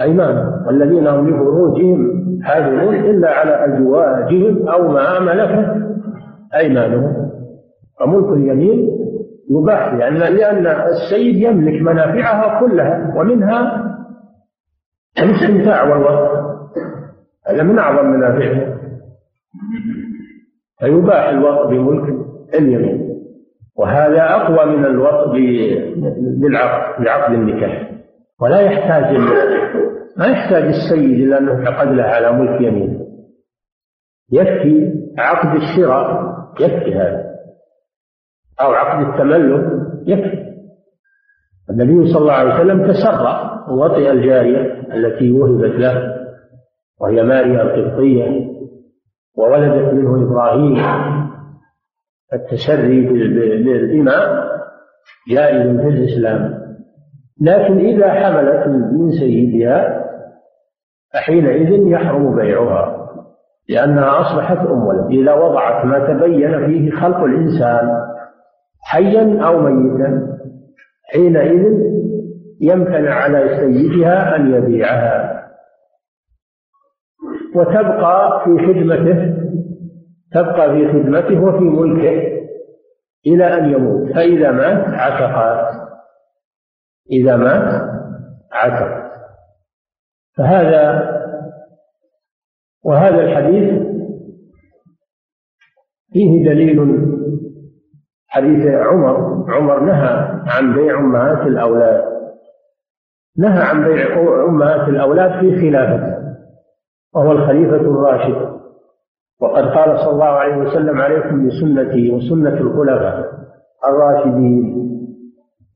أيمان 0.00 0.52
والذين 0.66 1.06
هم 1.06 1.28
لفروجهم 1.30 2.18
حافظون 2.42 2.94
إلا 2.94 3.30
على 3.30 3.64
أزواجهم 3.66 4.68
أو 4.68 4.88
ما 4.88 5.20
ملكت 5.20 5.82
أيمانهم. 6.54 7.28
فملك 8.00 8.32
اليمين 8.32 8.88
يباح 9.50 9.94
لأن 9.94 10.14
لأن 10.14 10.66
السيد 10.66 11.36
يملك 11.36 11.82
منافعها 11.82 12.60
كلها 12.60 13.14
ومنها 13.16 13.87
الاستمتاع 15.22 15.82
والوقت 15.82 16.38
هذا 17.46 17.62
من 17.62 17.78
أعظم 17.78 18.06
منافعها 18.06 18.78
فيباح 20.80 21.28
الوقت 21.28 21.66
بملك 21.66 22.14
اليمين. 22.54 23.08
وهذا 23.76 24.22
أقوى 24.22 24.76
من 24.76 24.84
الوقت 24.84 25.28
بالعقد 26.40 27.04
بعقد 27.04 27.32
النكاح. 27.32 27.90
ولا 28.40 28.60
يحتاج 28.60 29.16
ما 30.16 30.26
يحتاج 30.26 30.62
السيد 30.62 31.20
إلى 31.20 31.38
أنه 31.38 31.62
يعقد 31.64 31.88
له 31.88 32.02
على 32.02 32.32
ملك 32.32 32.60
يمينه 32.60 33.00
يكفي 34.32 34.92
عقد 35.18 35.56
الشراء 35.56 36.34
يكفي 36.60 36.94
هذا. 36.94 37.24
أو 38.60 38.72
عقد 38.72 39.08
التملك 39.08 39.72
يكفي. 40.06 40.37
النبي 41.70 42.12
صلى 42.12 42.22
الله 42.22 42.32
عليه 42.32 42.54
وسلم 42.54 42.86
تسرى 42.86 43.64
وطئ 43.70 44.10
الجارية 44.10 44.82
التي 44.94 45.32
وهبت 45.32 45.74
له 45.74 46.14
وهي 47.00 47.22
ماريا 47.22 47.62
القبطية 47.62 48.48
وولدت 49.38 49.94
منه 49.94 50.30
إبراهيم. 50.30 50.76
التسري 52.32 53.06
بالإماء 53.06 54.48
جائز 55.30 55.80
في 55.80 55.88
الإسلام. 55.88 56.58
لكن 57.40 57.78
إذا 57.78 58.10
حملت 58.12 58.66
من 58.66 59.10
سيدها 59.10 60.04
فحينئذ 61.14 61.88
يحرم 61.88 62.36
بيعها 62.36 63.08
لأنها 63.68 64.20
أصبحت 64.20 64.66
أم 64.66 64.86
ولد. 64.86 65.06
إذا 65.10 65.34
وضعت 65.34 65.84
ما 65.84 65.98
تبين 65.98 66.66
فيه 66.66 66.90
خلق 66.90 67.16
الإنسان 67.16 67.90
حيا 68.82 69.46
أو 69.46 69.60
ميتا. 69.60 70.37
حينئذ 71.12 71.88
يمتنع 72.60 73.14
على 73.14 73.56
سيدها 73.56 74.36
أن 74.36 74.54
يبيعها. 74.54 75.38
وتبقى 77.54 78.44
في 78.44 78.66
خدمته 78.66 79.38
تبقى 80.32 80.72
في 80.72 80.88
خدمته 80.92 81.40
وفي 81.40 81.64
ملكه 81.64 82.38
إلى 83.26 83.44
أن 83.44 83.72
يموت. 83.72 84.12
فإذا 84.12 84.50
مات 84.50 84.84
عتقت 84.88 85.88
إذا 87.12 87.36
مات 87.36 87.90
عتق 88.52 89.08
فهذا 90.36 91.08
وهذا 92.84 93.20
الحديث 93.20 93.82
فيه 96.12 96.44
دليل 96.44 96.80
حديث 98.38 98.66
عمر. 98.66 99.44
عمر 99.48 99.80
نهى 99.80 100.40
عن 100.46 100.74
بيع 100.74 100.98
أمهات 100.98 101.46
الأولاد. 101.46 102.04
نهى 103.38 103.62
عن 103.62 103.84
بيع 103.84 104.20
أمهات 104.44 104.88
الأولاد 104.88 105.40
في 105.40 105.60
خلافته 105.60 106.18
وهو 107.14 107.32
الخليفة 107.32 107.76
الراشد. 107.76 108.58
وقد 109.40 109.64
قال 109.64 109.98
صلى 109.98 110.10
الله 110.10 110.26
عليه 110.26 110.56
وسلم 110.56 111.00
عليكم 111.00 111.46
بسنتي 111.48 112.12
وسنة 112.12 112.60
الخلفاء 112.60 113.24
الراشدين. 113.88 114.88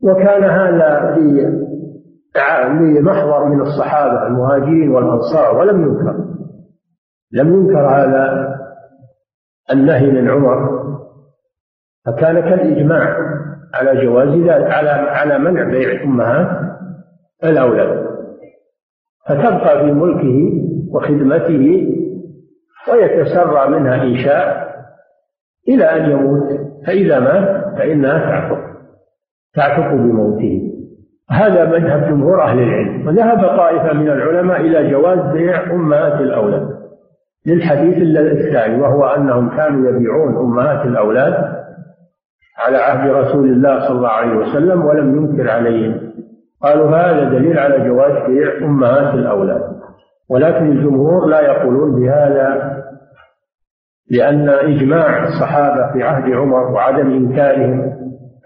وكان 0.02 0.44
هذا 0.44 1.16
لمحضر 2.98 3.44
من 3.44 3.60
الصحابة 3.60 4.26
المهاجرين 4.26 4.90
والأنصار 4.90 5.58
ولم 5.58 5.82
ينكر. 5.82 6.16
لم 7.32 7.54
ينكر 7.54 7.86
هذا 7.86 8.54
النهي 9.72 10.10
من 10.10 10.30
عمر. 10.30 10.81
فكان 12.06 12.40
كالإجماع 12.40 13.16
على 13.74 14.04
جواز 14.04 14.48
على 14.48 14.90
على 14.90 15.38
منع 15.38 15.64
بيع 15.64 16.02
أمهات 16.02 16.48
الأولاد. 17.44 18.06
فتبقى 19.28 19.84
في 19.84 19.92
ملكه 19.92 20.52
وخدمته 20.92 21.88
ويتسرى 22.92 23.68
منها 23.70 24.02
إن 24.02 24.16
شاء 24.16 24.72
إلى 25.68 25.84
أن 25.84 26.10
يموت 26.10 26.48
فإذا 26.86 27.20
مات 27.20 27.78
فإنها 27.78 28.18
تعتق 28.18 28.58
تعتق 29.54 29.94
بموته. 29.94 30.72
هذا 31.30 31.64
مذهب 31.64 32.08
جمهور 32.08 32.42
أهل 32.42 32.58
العلم. 32.58 33.06
وذهب 33.06 33.56
طائفة 33.56 33.92
من 33.92 34.08
العلماء 34.08 34.60
إلى 34.60 34.90
جواز 34.90 35.18
بيع 35.18 35.72
أمهات 35.72 36.20
الأولاد 36.20 36.82
للحديث 37.46 37.96
الثاني 37.96 38.82
وهو 38.82 39.04
أنهم 39.04 39.56
كانوا 39.56 39.90
يبيعون 39.90 40.36
أمهات 40.36 40.86
الأولاد 40.86 41.61
على 42.58 42.76
عهد 42.76 43.10
رسول 43.10 43.48
الله 43.48 43.80
صلى 43.80 43.96
الله 43.96 44.08
عليه 44.08 44.36
وسلم 44.36 44.84
ولم 44.84 45.16
ينكر 45.16 45.50
عليهم. 45.50 46.12
قالوا 46.62 46.96
هذا 46.96 47.24
دليل 47.24 47.58
على 47.58 47.88
جواز 47.88 48.26
بيع 48.26 48.56
أمهات 48.56 49.14
الأولاد. 49.14 49.62
ولكن 50.30 50.72
الجمهور 50.72 51.26
لا 51.26 51.40
يقولون 51.40 52.00
بهذا 52.00 52.72
لأن 54.10 54.48
إجماع 54.48 55.24
الصحابة 55.24 55.92
في 55.92 56.02
عهد 56.02 56.32
عمر 56.32 56.72
وعدم 56.72 57.10
إنكارهم 57.10 57.92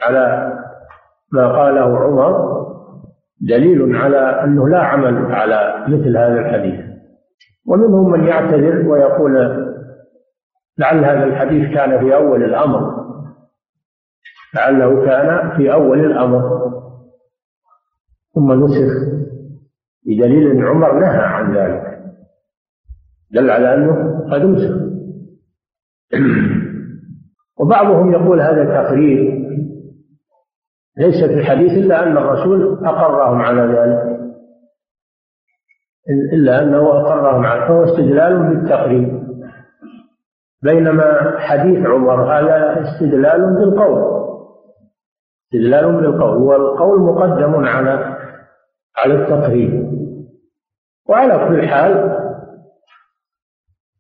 على 0.03 0.53
ما 1.33 1.49
قاله 1.49 1.99
عمر 1.99 2.57
دليل 3.41 3.97
على 3.97 4.19
أنه 4.19 4.69
لا 4.69 4.83
عمل 4.83 5.33
على 5.33 5.85
مثل 5.89 6.17
هذا 6.17 6.41
الحديث. 6.41 6.81
ومنهم 7.69 8.11
من 8.11 8.25
يعتذر 8.25 8.89
ويقول 8.89 9.35
لعل 10.79 11.05
هذا 11.05 11.25
الحديث 11.25 11.75
كان 11.75 11.99
في 11.99 12.15
أول 12.15 12.45
الأمر. 12.45 13.06
لعله 14.57 15.05
كان 15.05 15.57
في 15.57 15.73
أول 15.73 16.01
الأمر. 16.01 16.67
ثم 18.35 18.53
نسخ 18.53 18.93
بدليل 20.07 20.51
أن 20.51 20.67
عمر 20.67 20.99
نهى 20.99 21.19
عن 21.19 21.57
ذلك. 21.57 21.99
دل 23.31 23.51
على 23.51 23.75
أنه 23.75 24.21
قد 24.33 24.43
نسخ. 24.43 24.77
وبعضهم 27.59 28.13
يقول 28.13 28.41
هذا 28.41 28.65
تقرير 28.83 29.47
ليس 30.99 31.25
في 31.25 31.35
الحديث 31.35 31.73
إلا 31.73 32.03
أن 32.03 32.17
الرسول 32.17 32.87
أقرهم 32.87 33.43
على 33.43 33.63
ذلك. 33.63 34.17
إلا 36.33 36.63
أنه 36.63 36.79
أقرهم 36.79 37.47
على 37.47 37.67
فهو 37.67 37.85
استدلال 37.85 38.49
بالتقرير. 38.49 39.23
بينما 40.63 41.39
حديث 41.39 41.87
عمر 41.87 42.23
هذا 42.23 42.83
استدلال 42.83 43.55
بالقول. 43.55 44.16
استدلال 45.47 45.97
بالقول 45.97 46.37
والقول 46.37 47.01
مقدم 47.01 47.65
على 47.65 48.17
على 48.97 49.15
التقرير 49.15 49.87
وعلى 51.09 51.49
كل 51.49 51.69
حال 51.69 52.17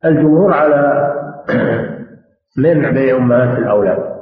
الجمهور 0.04 0.52
على 0.52 1.12
منع 2.59 2.90
بيع 2.90 3.16
أمهات 3.16 3.59
الأولاد. 3.59 4.16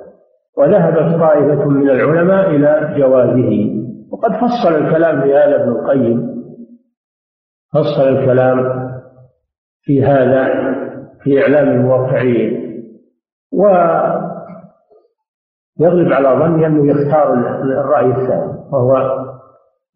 وذهبت 0.58 1.20
طائفة 1.20 1.68
من 1.68 1.90
العلماء 1.90 2.50
إلى 2.50 2.94
جوازه. 2.98 3.70
وقد 4.10 4.32
فصل 4.32 4.74
الكلام 4.74 5.22
في 5.22 5.34
هذا 5.34 5.62
ابن 5.62 5.68
القيم. 5.68 6.34
فصل 7.72 8.08
الكلام 8.08 8.84
في 9.82 10.04
هذا 10.04 10.44
في 11.22 11.42
إعلام 11.42 11.68
الموقعين. 11.68 12.64
ويغلب 15.80 16.12
على 16.12 16.28
ظني 16.28 16.66
أنه 16.66 16.86
يختار 16.86 17.32
الرأي 17.62 18.06
الثاني 18.06 18.52
وهو 18.72 19.18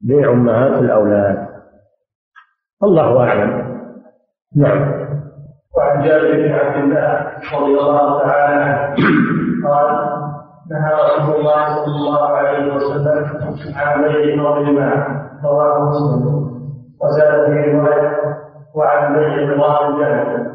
بيع 0.00 0.30
أمهات 0.30 0.82
الأولاد. 0.82 1.48
الله 2.82 3.20
أعلم. 3.28 3.78
نعم. 4.56 5.08
وعن 5.76 6.02
جابر 6.02 6.32
بن 6.32 6.52
عبد 6.52 6.84
الله 6.84 7.26
رضي 7.54 7.80
الله 7.80 8.22
تعالى 8.22 8.54
عنه 8.64 8.94
قال 9.68 10.18
نهى 10.70 10.94
رسول 11.18 11.40
الله 11.40 11.84
صلى 11.84 11.94
الله 11.96 12.28
عليه 12.28 12.74
وسلم 12.74 13.24
عن 13.76 14.02
بيع 14.02 14.58
الماء 14.58 15.08
رواه 15.44 15.90
مسلم. 15.90 16.48
وزاد 17.02 17.46
في 17.46 17.72
رواية 17.72 18.38
وعن 18.74 19.14
بيع 19.14 19.34
الله 19.34 19.88
الجنة. 19.88 20.54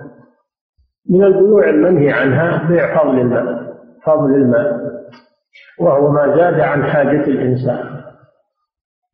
من 1.09 1.23
البيوع 1.23 1.69
المنهي 1.69 2.12
عنها 2.12 2.67
بيع 2.67 3.03
فضل 3.03 3.19
الماء 3.19 3.62
فضل 4.05 4.35
الماء 4.35 4.93
وهو 5.79 6.11
ما 6.11 6.35
زاد 6.35 6.59
عن 6.59 6.83
حاجة 6.83 7.23
الإنسان. 7.27 8.03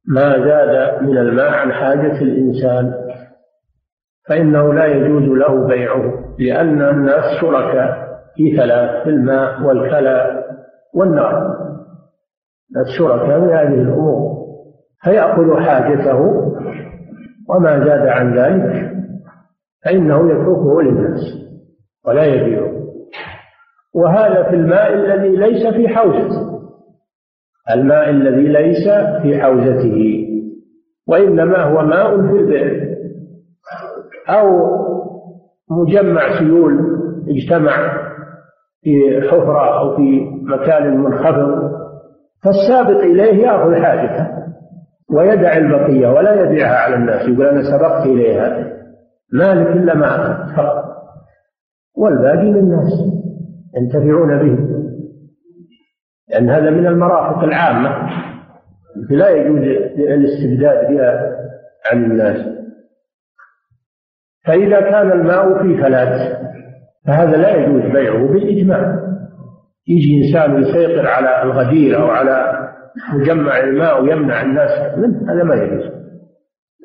ما 0.07 0.39
زاد 0.39 1.03
من 1.03 1.17
الماء 1.17 1.53
عن 1.53 1.73
حاجة 1.73 2.21
الإنسان. 2.21 2.93
فإنه 4.29 4.73
لا 4.73 4.85
يجوز 4.85 5.23
له 5.23 5.67
بيعه 5.67 6.35
لأن 6.39 6.81
الناس 6.81 7.41
شركاء 7.41 8.09
في 8.35 8.57
ثلاث 8.57 9.03
في 9.03 9.09
الماء 9.09 9.61
والكلى 9.63 10.43
والنار. 10.93 11.55
الشركاء 12.87 13.39
في 13.39 13.53
هذه 13.53 13.81
الأمور. 13.81 14.39
فيأخذ 15.03 15.61
حاجته 15.61 16.19
وما 17.49 17.85
زاد 17.85 18.07
عن 18.07 18.37
ذلك 18.37 18.91
فإنه 19.85 20.31
يتركه 20.31 20.81
للناس 20.81 21.19
ولا 22.05 22.25
يبيعه 22.25 22.78
وهذا 23.95 24.43
في 24.49 24.55
الماء 24.55 24.93
الذي 24.93 25.35
ليس 25.35 25.73
في 25.73 25.87
حوزته. 25.87 26.59
الماء 27.73 28.09
الذي 28.09 28.47
ليس 28.47 28.89
في 29.21 29.41
حوزته. 29.41 30.25
وإنما 31.07 31.63
هو 31.63 31.81
ماء 31.81 32.21
في 32.21 32.39
البئر. 32.39 32.89
أو 34.29 34.69
مجمع 35.71 36.39
سيول 36.39 36.79
اجتمع 37.29 38.09
في 38.81 39.21
حفرة 39.31 39.79
أو 39.79 39.95
في 39.95 40.25
مكان 40.43 40.97
منخفض 40.97 41.71
فالسابق 42.43 42.99
إليه 42.99 43.43
يأخذ 43.45 43.75
حاجته 43.75 44.27
ويدع 45.11 45.57
البقية 45.57 46.07
ولا 46.07 46.41
يبيعها 46.41 46.75
على 46.75 46.95
الناس 46.95 47.29
يقول 47.29 47.45
أنا 47.45 47.61
سبقت 47.63 48.05
إليها. 48.05 48.73
مالك 49.33 49.67
إلا 49.67 49.95
ما 49.95 50.05
أخذ 50.07 50.55
فقط. 50.55 50.83
والباقي 51.97 52.51
للناس. 52.51 53.18
ينتفعون 53.77 54.37
به. 54.37 54.79
لأن 56.29 56.49
هذا 56.49 56.69
من 56.69 56.87
المرافق 56.87 57.43
العامة 57.43 58.09
لا 59.09 59.29
يجوز 59.29 59.57
الاستبداد 59.97 60.91
بها 60.91 61.37
عن 61.91 62.03
الناس. 62.03 62.59
فإذا 64.45 64.81
كان 64.81 65.11
الماء 65.11 65.63
في 65.63 65.77
فلات 65.81 66.39
فهذا 67.07 67.37
لا 67.37 67.55
يجوز 67.55 67.81
بيعه 67.81 68.27
بالإجماع. 68.27 68.99
يجي 69.87 70.27
إنسان 70.27 70.61
يسيطر 70.63 71.07
على 71.07 71.43
الغدير 71.43 72.01
أو 72.01 72.07
على 72.07 72.69
مجمع 73.13 73.59
الماء 73.59 74.03
ويمنع 74.03 74.41
الناس 74.41 74.97
منه 74.97 75.33
هذا 75.33 75.43
ما 75.43 75.55
يجوز. 75.55 75.91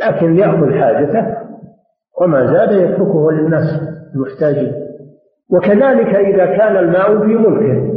لكن 0.01 0.39
يأخذ 0.39 0.75
حاجته 0.81 1.37
وما 2.21 2.47
زاد 2.47 2.73
يتركه 2.73 3.33
للناس 3.33 3.81
المحتاجين. 4.15 4.84
وكذلك 5.51 6.15
إذا 6.15 6.47
كان 6.47 6.77
الماء 6.77 7.19
في 7.19 7.35
ملكه. 7.35 7.95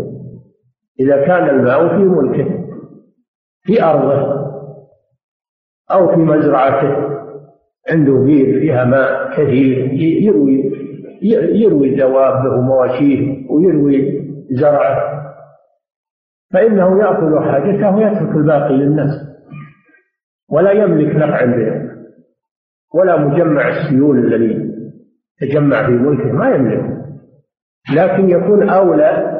إذا 1.00 1.26
كان 1.26 1.50
الماء 1.50 1.88
في 1.88 2.04
ملكه. 2.04 2.68
في 3.64 3.84
أرضه. 3.84 4.48
أو 5.92 6.08
في 6.08 6.20
مزرعته. 6.20 7.18
عنده 7.90 8.14
بير 8.14 8.60
فيها 8.60 8.86
ماء 8.86 9.32
كثير. 9.32 9.94
يروي 10.24 10.72
يروي 11.62 11.96
دوابه 11.96 12.58
ومواشيه 12.58 13.48
ويروي 13.50 14.28
زرعه. 14.52 15.18
فإنه 16.54 17.00
يأكل 17.00 17.40
حاجته 17.40 17.96
ويترك 17.96 18.36
الباقي 18.36 18.74
للناس. 18.74 19.28
ولا 20.50 20.72
يملك 20.72 21.16
نفعا 21.16 21.46
به. 21.46 21.88
ولا 22.94 23.18
مجمع 23.18 23.68
السيول 23.68 24.18
الذي 24.18 24.72
تجمع 25.40 25.86
في 25.86 25.92
ملكه. 25.92 26.32
ما 26.32 26.50
يملك 26.50 26.97
لكن 27.96 28.30
يكون 28.30 28.70
أولى 28.70 29.40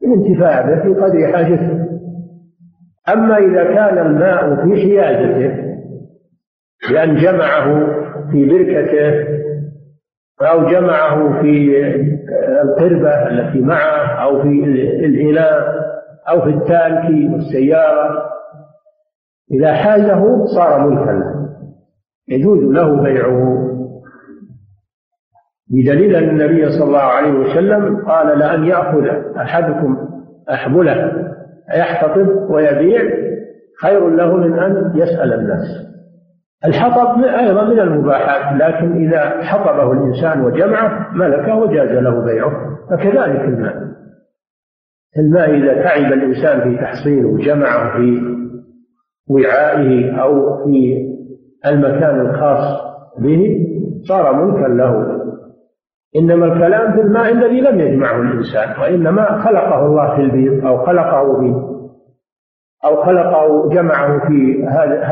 بالانتفاع 0.00 0.60
به 0.62 0.82
في 0.82 0.88
قدر 0.88 1.32
حاجته. 1.32 1.86
أما 3.12 3.38
إذا 3.38 3.64
كان 3.64 4.06
الماء 4.06 4.54
في 4.54 4.74
حيازته 4.74 5.66
بأن 6.90 7.16
جمعه 7.16 7.86
في 8.30 8.48
بركته 8.48 9.36
أو 10.42 10.66
جمعه 10.66 11.42
في 11.42 11.82
القربة 12.62 13.28
التي 13.28 13.60
معه 13.60 14.22
أو 14.22 14.42
في 14.42 14.48
الإناء 15.04 15.86
أو 16.28 16.40
في 16.40 16.50
التانك 16.50 17.32
والسيارة 17.32 18.26
إذا 19.52 19.72
حازه 19.72 20.44
صار 20.44 20.90
ملكا. 20.90 21.22
يجوز 22.28 22.58
له 22.58 23.02
بيعه. 23.02 23.75
بدليل 25.70 26.16
أن 26.16 26.28
النبي 26.28 26.70
صلى 26.70 26.84
الله 26.84 26.98
عليه 26.98 27.32
وسلم 27.32 27.96
قال 27.96 28.38
لأن 28.38 28.64
يأخذ 28.64 29.06
أحدكم 29.36 30.08
أحبله 30.50 31.32
يحتطب 31.74 32.50
ويبيع 32.50 33.00
خير 33.82 34.08
له 34.08 34.36
من 34.36 34.58
أن 34.58 34.92
يسأل 34.94 35.32
الناس. 35.32 35.86
الحطب 36.64 37.24
أيضا 37.24 37.64
من 37.64 37.80
المباحات 37.80 38.60
لكن 38.62 39.06
إذا 39.06 39.42
حطبه 39.42 39.92
الإنسان 39.92 40.44
وجمعه 40.44 41.12
ملكه 41.14 41.56
وجاز 41.56 41.90
له 41.90 42.20
بيعه 42.20 42.52
فكذلك 42.90 43.40
الماء. 43.40 43.76
الماء 45.18 45.54
إذا 45.54 45.82
تعب 45.82 46.12
الإنسان 46.12 46.60
في 46.60 46.76
تحصيله 46.76 47.28
وجمعه 47.28 47.96
في 47.96 48.20
وعائه 49.30 50.22
أو 50.22 50.64
في 50.64 51.06
المكان 51.66 52.20
الخاص 52.20 52.80
به 53.18 53.66
صار 54.08 54.44
ملكا 54.44 54.68
له. 54.72 55.16
إنما 56.16 56.46
الكلام 56.46 56.92
في 56.92 57.00
الماء 57.00 57.32
الذي 57.32 57.60
لم 57.60 57.80
يجمعه 57.80 58.20
الإنسان 58.20 58.80
وإنما 58.80 59.38
خلقه 59.38 59.86
الله 59.86 60.16
في 60.16 60.22
البيض 60.22 60.66
أو 60.66 60.86
خلقه 60.86 61.40
في 61.40 61.76
أو 62.84 63.02
خلقه 63.02 63.68
جمعه 63.68 64.28
في 64.28 64.64
هذا 64.64 65.02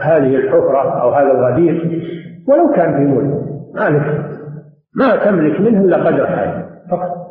هذه 0.00 0.36
الحفرة 0.36 1.02
أو 1.02 1.10
هذا 1.10 1.32
الغدير 1.32 2.02
ولو 2.48 2.72
كان 2.72 2.96
في 2.96 3.04
ملك. 3.04 3.44
مالك 3.74 4.24
ما 4.96 5.16
تملك 5.24 5.60
منه 5.60 5.80
إلا 5.80 5.96
قدر 5.96 6.26
حاجة 6.26 6.66
فقط. 6.90 7.24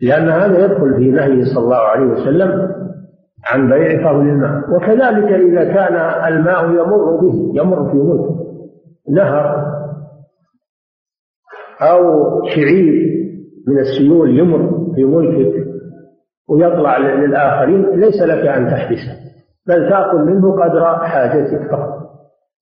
لأن 0.00 0.28
هذا 0.28 0.64
يدخل 0.64 0.94
في 0.96 1.10
نهيه 1.10 1.44
صلى 1.44 1.64
الله 1.64 1.76
عليه 1.76 2.06
وسلم 2.06 2.72
عن 3.52 3.68
بيع 3.68 4.04
فضل 4.04 4.20
الماء. 4.20 4.76
وكذلك 4.76 5.32
إذا 5.32 5.64
كان 5.64 5.94
الماء 6.32 6.70
يمر 6.70 7.16
به 7.16 7.52
يمر 7.54 7.90
في 7.90 7.96
ملك 7.96 8.42
نهر 9.10 9.66
أو 11.90 12.42
شعير 12.46 13.12
من 13.68 13.78
السيول 13.78 14.38
يمر 14.38 14.92
في 14.94 15.04
ملكك 15.04 15.66
ويطلع 16.48 16.98
للآخرين 16.98 18.00
ليس 18.00 18.22
لك 18.22 18.46
أن 18.46 18.66
تحبسه 18.66 19.22
بل 19.66 19.88
تأخذ 19.88 20.18
منه 20.18 20.52
قدر 20.64 20.98
حاجتك 20.98 21.70
فقط. 21.70 22.02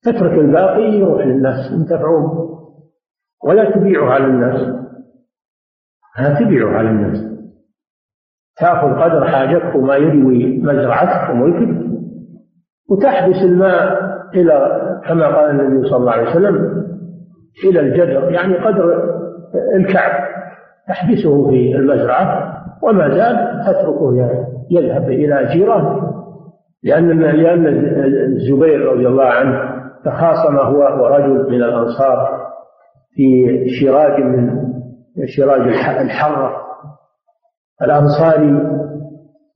تترك 0.03 0.39
الباقي 0.39 0.81
يروح 0.81 1.25
للناس 1.25 1.71
ينتفعون 1.71 2.49
ولا 3.43 3.71
تبيعه 3.71 4.09
على 4.09 4.25
الناس 4.25 4.61
لا 6.19 6.39
تبيعه 6.39 6.69
على 6.69 6.89
الناس 6.89 7.31
تأخذ 8.59 8.87
قدر 8.87 9.25
حاجتك 9.25 9.75
وما 9.75 9.95
يروي 9.95 10.57
مزرعتك 10.57 11.29
وملكك. 11.29 11.81
وتحبس 12.89 13.35
الماء 13.43 14.01
إلى 14.35 14.81
كما 15.07 15.35
قال 15.35 15.49
النبي 15.49 15.89
صلى 15.89 15.97
الله 15.97 16.11
عليه 16.11 16.29
وسلم 16.31 16.90
إلى 17.65 17.79
الجدر 17.79 18.31
يعني 18.31 18.57
قدر 18.57 19.03
الكعب 19.75 20.11
تحبسه 20.87 21.49
في 21.49 21.75
المزرعة 21.75 22.53
وما 22.83 23.09
زال 23.09 23.61
تتركه 23.67 24.35
يذهب 24.71 25.09
إلى 25.09 25.47
جيرانه. 25.53 26.11
لأن 26.83 27.19
لأن 27.19 27.67
الزبير 27.67 28.91
رضي 28.93 29.07
الله 29.07 29.25
عنه 29.25 29.81
تخاصم 30.05 30.57
هو 30.57 31.03
ورجل 31.03 31.49
من 31.49 31.63
الأنصار 31.63 32.41
في 33.15 33.45
شراج 33.69 34.23
من 34.23 34.71
شراج 35.25 35.61
الحرة. 36.01 36.61
الأنصاري 37.81 38.81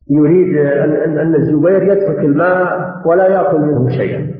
يريد 0.09 0.57
أن 0.57 1.35
الزبير 1.35 1.83
يترك 1.83 2.19
الماء 2.19 2.91
ولا 3.05 3.27
يأكل 3.27 3.59
منه 3.59 3.89
شيئا. 3.89 4.34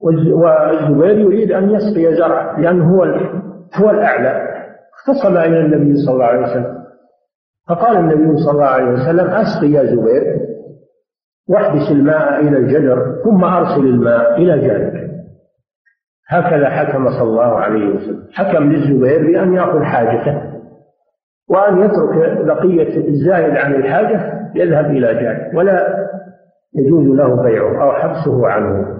والزبير 0.00 1.18
يريد 1.18 1.52
أن 1.52 1.70
يسقي 1.70 2.16
زرع 2.16 2.58
لأنه 2.58 2.96
هو 2.96 3.04
هو 3.76 3.90
الأعلى. 3.90 4.48
اختصم 4.98 5.36
إلى 5.36 5.60
النبي 5.60 5.96
صلى 5.96 6.14
الله 6.14 6.24
عليه 6.24 6.42
وسلم. 6.42 6.78
فقال 7.68 7.96
النبي 7.96 8.36
صلى 8.36 8.52
الله 8.52 8.64
عليه 8.64 8.92
وسلم 8.92 9.30
أسقي 9.30 9.70
يا 9.70 9.84
زبير 9.84 10.38
واحبس 11.48 11.90
الماء 11.90 12.40
إلى 12.40 12.56
الجدر 12.56 13.16
ثم 13.24 13.44
أرسل 13.44 13.80
الماء 13.86 14.36
إلى 14.36 14.68
جارك 14.68 15.10
هكذا 16.28 16.68
حكم 16.70 17.08
صلى 17.10 17.22
الله 17.28 17.56
عليه 17.58 17.88
وسلم. 17.94 18.26
حكم 18.32 18.72
للزبير 18.72 19.26
بأن 19.26 19.54
يأخذ 19.54 19.82
حاجته 19.82 20.42
وأن 21.50 21.78
يترك 21.78 22.44
بقية 22.46 23.08
الزائد 23.08 23.56
عن 23.56 23.74
الحاجة 23.74 24.48
يذهب 24.54 24.84
إلى 24.84 25.14
جارك 25.14 25.54
ولا 25.54 26.08
يجوز 26.74 27.06
له 27.06 27.42
بيعه 27.42 27.82
أو 27.82 27.92
حبسه 27.92 28.48
عنه. 28.48 28.97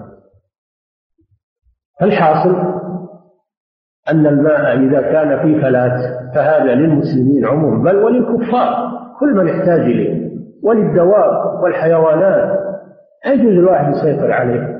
الحاصل 2.01 2.55
أن 4.11 4.27
الماء 4.27 4.77
إذا 4.77 5.01
كان 5.01 5.39
في 5.39 5.61
فلات 5.61 6.01
فهذا 6.35 6.75
للمسلمين 6.75 7.45
عموما 7.45 7.91
بل 7.91 7.97
وللكفار 7.97 8.91
كل 9.19 9.33
من 9.35 9.47
يحتاج 9.47 9.79
إليه 9.79 10.29
وللدواب 10.63 11.63
والحيوانات 11.63 12.59
يجوز 13.25 13.53
الواحد 13.53 13.93
يسيطر 13.93 14.31
عليه. 14.31 14.79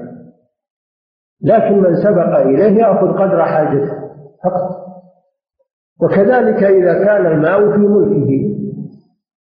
لكن 1.43 1.81
من 1.81 1.95
سبق 1.95 2.37
إليه 2.37 2.81
يأخذ 2.81 3.07
قدر 3.07 3.45
حاجته 3.45 3.93
فقط. 4.43 4.79
وكذلك 6.01 6.63
إذا 6.63 7.05
كان 7.05 7.25
الماء 7.25 7.71
في 7.71 7.77
ملكه 7.77 8.59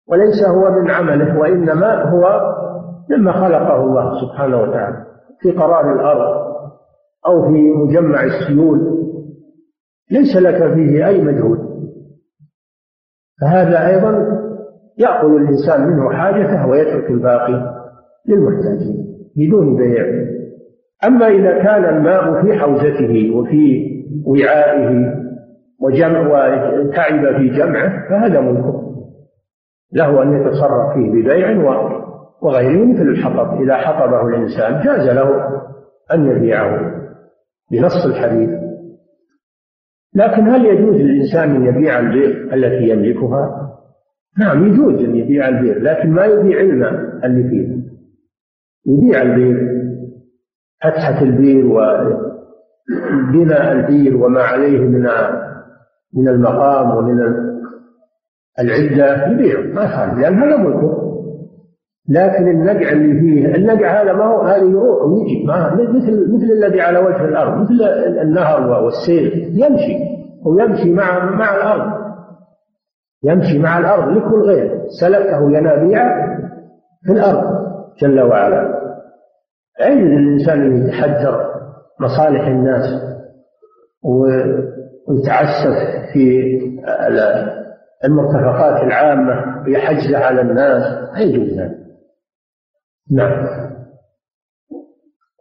وليس 0.08 0.44
هو 0.46 0.70
من 0.70 0.90
عمله 0.90 1.38
وإنما 1.38 2.02
هو 2.02 2.54
مما 3.10 3.32
خلقه 3.32 3.76
الله 3.76 4.20
سبحانه 4.20 4.60
وتعالى 4.62 5.04
في 5.40 5.50
قرار 5.50 5.92
الأرض. 5.92 6.53
أو 7.26 7.42
في 7.42 7.70
مجمع 7.70 8.24
السيول 8.24 8.94
ليس 10.10 10.36
لك 10.36 10.74
فيه 10.74 11.06
أي 11.06 11.22
مجهود. 11.22 11.58
فهذا 13.40 13.86
أيضا 13.86 14.34
يأخذ 14.98 15.28
الإنسان 15.28 15.86
منه 15.86 16.10
حاجته 16.10 16.68
ويترك 16.68 17.10
الباقي 17.10 17.74
للمحتاجين 18.28 19.04
بدون 19.36 19.76
بيع. 19.76 20.04
أما 21.06 21.28
إذا 21.28 21.62
كان 21.62 21.84
الماء 21.96 22.42
في 22.42 22.58
حوزته 22.58 23.36
وفي 23.36 23.86
وعائه 24.26 25.14
وجمع 25.80 26.20
وتعب 26.20 27.36
في 27.36 27.48
جمعه 27.48 28.08
فهذا 28.08 28.40
ملكه. 28.40 28.94
له 29.92 30.22
أن 30.22 30.40
يتصرف 30.40 30.94
فيه 30.94 31.10
ببيع 31.10 31.50
وغيره 32.42 32.84
مثل 32.84 33.02
الحطب. 33.02 33.62
إذا 33.62 33.76
حطبه 33.76 34.28
الإنسان 34.28 34.80
جاز 34.84 35.08
له 35.08 35.30
أن 36.12 36.26
يبيعه. 36.26 37.03
بنص 37.70 38.06
الحديث. 38.06 38.50
لكن 40.14 40.48
هل 40.48 40.64
يجوز 40.64 40.96
للإنسان 40.96 41.56
أن 41.56 41.64
يبيع 41.66 41.98
البير 41.98 42.54
التي 42.54 42.88
يملكها؟ 42.88 43.70
نعم 44.38 44.66
يجوز 44.66 44.94
أن 45.04 45.16
يبيع 45.16 45.48
البير 45.48 45.82
لكن 45.82 46.10
ما 46.10 46.24
يبيع 46.24 46.60
الماء 46.60 47.26
اللي 47.26 47.48
فيه. 47.48 47.84
يبيع 48.86 49.22
البير 49.22 49.74
فتحة 50.84 51.22
البير 51.22 51.66
وبناء 51.66 52.22
البير 53.72 54.16
وما 54.16 54.42
عليه 54.42 54.78
من 54.78 55.08
من 56.14 56.28
المقام 56.28 56.96
ومن 56.96 57.20
العدة 58.58 59.26
يبيعه 59.26 59.62
ما 59.62 59.84
يخالف 59.84 60.18
لأن 60.18 60.34
هذا 60.34 60.56
ملكه 60.56 61.03
لكن 62.08 62.48
النقع 62.48 62.92
اللي 62.92 63.20
فيه 63.20 63.54
النقع 63.54 64.02
هذا 64.02 64.12
ما 64.12 64.24
هو 64.24 64.40
هذا 64.40 64.64
يروح 64.64 65.02
ويجي. 65.02 65.44
ما 65.46 65.74
مثل 65.74 66.34
مثل 66.34 66.52
الذي 66.52 66.80
على 66.80 66.98
وجه 66.98 67.24
الأرض 67.24 67.60
مثل 67.60 67.84
النهر 68.22 68.84
والسيل 68.84 69.32
يمشي. 69.54 69.96
ويمشي 70.46 70.92
مع 70.92 71.30
مع 71.30 71.56
الأرض. 71.56 71.92
يمشي 73.24 73.58
مع 73.58 73.78
الأرض 73.78 74.16
لكل 74.16 74.40
غير. 74.40 74.82
سلكه 75.00 75.50
ينابيع 75.50 76.26
في 77.06 77.12
الأرض 77.12 77.44
جل 77.98 78.20
وعلا. 78.20 78.74
عيد 79.80 79.98
الإنسان 79.98 80.62
أن 80.62 80.86
يتحجر 80.86 81.44
مصالح 82.00 82.46
الناس 82.46 83.02
ويتعسف 85.08 85.76
في 86.12 86.58
المرتفقات 88.04 88.82
العامة 88.82 89.62
ويحجز 89.66 90.14
على 90.14 90.40
الناس؟ 90.40 90.82
لا 91.14 91.20
يجوز 91.20 91.83
نعم. 93.10 93.46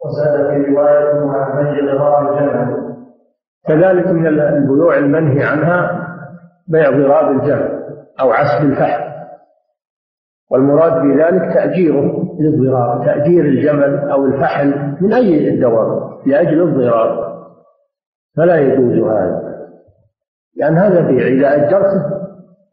وزاد 0.04 0.48
في 0.50 0.70
رواية 0.70 1.30
عن 1.30 1.66
الجمل. 1.66 2.94
كذلك 3.66 4.06
من 4.06 4.26
البيوع 4.26 4.98
المنهي 4.98 5.44
عنها 5.44 6.06
بيع 6.68 6.90
ضراب 6.90 7.30
الجمل 7.30 7.84
أو 8.20 8.30
عسل 8.30 8.66
الفحم. 8.66 9.14
والمراد 10.50 11.02
بذلك 11.02 11.54
تأجيره 11.54 12.36
للضرار 12.40 13.04
تأجير 13.06 13.44
الجمل 13.44 14.10
أو 14.10 14.24
الفحل 14.24 14.96
من 15.00 15.12
أي 15.12 15.54
الدواب 15.54 16.18
لأجل 16.26 16.62
الضرار 16.62 17.34
فلا 18.36 18.56
يجوز 18.56 19.08
هذا. 19.08 19.54
لأن 20.56 20.76
هذا 20.78 21.00
بيع 21.00 21.26
إذا 21.26 21.54
أجرته 21.54 22.24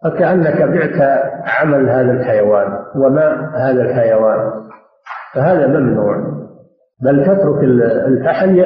فكأنك 0.03 0.61
بعت 0.61 1.23
عمل 1.45 1.89
هذا 1.89 2.11
الحيوان 2.11 2.79
وماء 2.95 3.35
هذا 3.55 3.81
الحيوان. 3.81 4.70
فهذا 5.35 5.67
ممنوع 5.67 6.41
بل 7.01 7.25
تترك 7.25 7.63
الفحل 8.07 8.57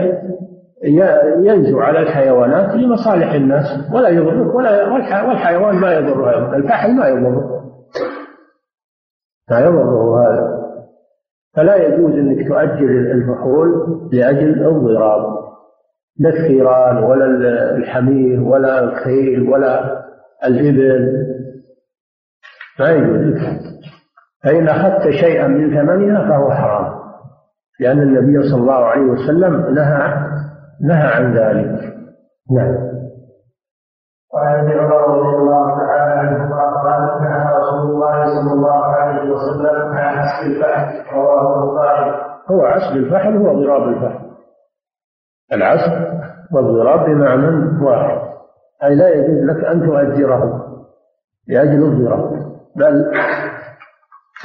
ينزو 1.45 1.80
على 1.80 1.99
الحيوانات 1.99 2.75
لمصالح 2.75 3.34
الناس 3.34 3.93
ولا 3.93 4.10
يضرك 4.10 4.56
ولا 4.56 4.91
والحيوان 5.28 5.75
ما 5.75 5.93
يضره 5.93 6.56
الفحل 6.56 6.95
ما 6.95 7.08
يضره. 7.08 7.62
ما 9.51 9.60
يضره 9.60 10.21
هذا. 10.21 10.56
فلا 11.56 11.75
يجوز 11.75 12.12
إنك 12.12 12.47
تؤجل 12.47 13.12
الفحول 13.12 13.69
لأجل 14.13 14.67
الضراب. 14.67 15.36
لا 16.19 16.30
الثيران 16.30 17.04
ولا 17.04 17.25
الحمير 17.75 18.41
ولا 18.41 18.84
الخيل 18.84 19.49
ولا 19.49 20.04
الإبل. 20.45 21.12
ما 22.80 22.91
يجوز. 22.91 23.64
فإن 24.45 24.67
أخذت 24.67 25.10
شيئا 25.10 25.47
من 25.47 25.69
ثمنها 25.69 26.29
فهو 26.29 26.51
حرام. 26.51 26.93
لأن 27.79 28.01
النبي 28.01 28.49
صلى 28.49 28.62
الله 28.62 28.86
عليه 28.86 29.01
وسلم 29.01 29.73
نهى 29.73 30.27
نهى 30.81 31.08
عن 31.13 31.38
ذلك. 31.38 31.93
نعم. 32.51 32.95
وعن 34.34 34.60
ابن 34.60 34.79
عمر 34.79 35.08
رضي 35.08 35.38
الله 35.38 35.77
تعالى 35.77 36.12
عنهما 36.12 36.81
قال 36.84 37.23
نهى 37.23 37.58
رسول 37.58 37.91
الله 37.91 38.25
صلى 38.25 38.53
الله 38.53 38.86
عليه 38.86 39.31
وسلم 39.31 39.91
عن 39.91 40.17
عسل 40.17 40.51
الفحل 40.51 41.15
رواه 41.15 41.63
البخاري. 41.63 42.21
هو 42.51 42.65
عسل 42.65 42.97
الفحل 42.97 43.38
هو 43.38 43.63
ضراب 43.63 43.88
الفحل. 43.88 44.25
العسل 45.53 46.15
والضراب 46.51 47.05
بمعنى 47.05 47.84
واحد. 47.84 48.25
أي 48.84 48.95
لا 48.95 49.10
يجوز 49.10 49.43
لك 49.43 49.65
أن 49.65 49.81
تؤجره 49.81 50.65
لأجل 51.47 51.84
الضراب 51.84 52.45
بل 52.75 53.12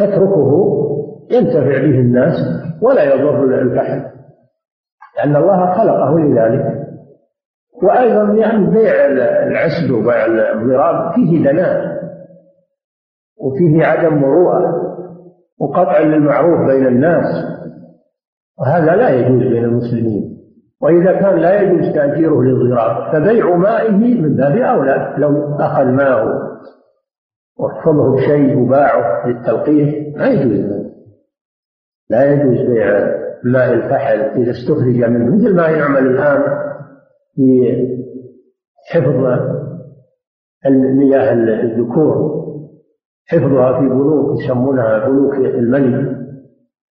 تتركه 0.00 0.76
ينتفع 1.30 1.78
به 1.78 2.00
الناس 2.00 2.34
ولا 2.82 3.14
يضر 3.14 3.44
الفحل 3.44 4.02
لأن 5.16 5.36
الله 5.36 5.72
خلقه 5.72 6.18
لذلك. 6.18 6.80
وأيضا 7.82 8.32
يعني 8.34 8.66
بيع 8.70 8.92
العسل 9.46 9.92
وبيع 9.92 10.26
الضراب 10.26 11.14
فيه 11.14 11.50
دناء 11.50 12.00
وفيه 13.40 13.84
عدم 13.86 14.14
مروءة 14.14 14.62
وقطع 15.60 16.00
للمعروف 16.00 16.70
بين 16.70 16.86
الناس. 16.86 17.44
وهذا 18.58 18.96
لا 18.96 19.08
يجوز 19.08 19.42
بين 19.42 19.64
المسلمين. 19.64 20.36
وإذا 20.82 21.12
كان 21.12 21.38
لا 21.38 21.60
يجوز 21.60 21.94
تأجيره 21.94 22.42
للضراب 22.42 23.12
فبيع 23.12 23.56
مائه 23.56 24.20
من 24.20 24.36
باب 24.36 24.56
أولى 24.56 25.14
لو 25.18 25.56
أخذ 25.60 25.84
ماءه. 25.84 26.49
واحفظه 27.58 28.14
بشيء 28.14 28.58
وباعه 28.58 29.26
للتلقيح 29.26 30.16
ما 30.16 30.26
يجوز 30.26 30.80
لا 32.10 32.32
يجوز 32.32 32.70
بيع 32.70 33.20
ماء 33.44 33.72
الفحل 33.72 34.20
إذا 34.20 34.50
استخرج 34.50 35.04
منه 35.04 35.36
مثل 35.36 35.56
ما 35.56 35.68
يعمل 35.68 36.06
الآن 36.06 36.42
في 37.34 37.76
حفظ 38.90 39.26
المياه 40.66 41.32
الذكور. 41.32 42.40
حفظها 43.26 43.80
في 43.80 43.88
بنوك 43.88 44.40
يسمونها 44.40 45.08
بنوك 45.08 45.34
المني. 45.34 45.96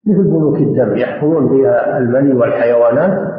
مثل 0.07 0.23
بنوك 0.23 0.57
الدم 0.57 0.97
يحفظون 0.97 1.47
بها 1.47 1.97
المني 1.97 2.33
والحيوانات 2.33 3.29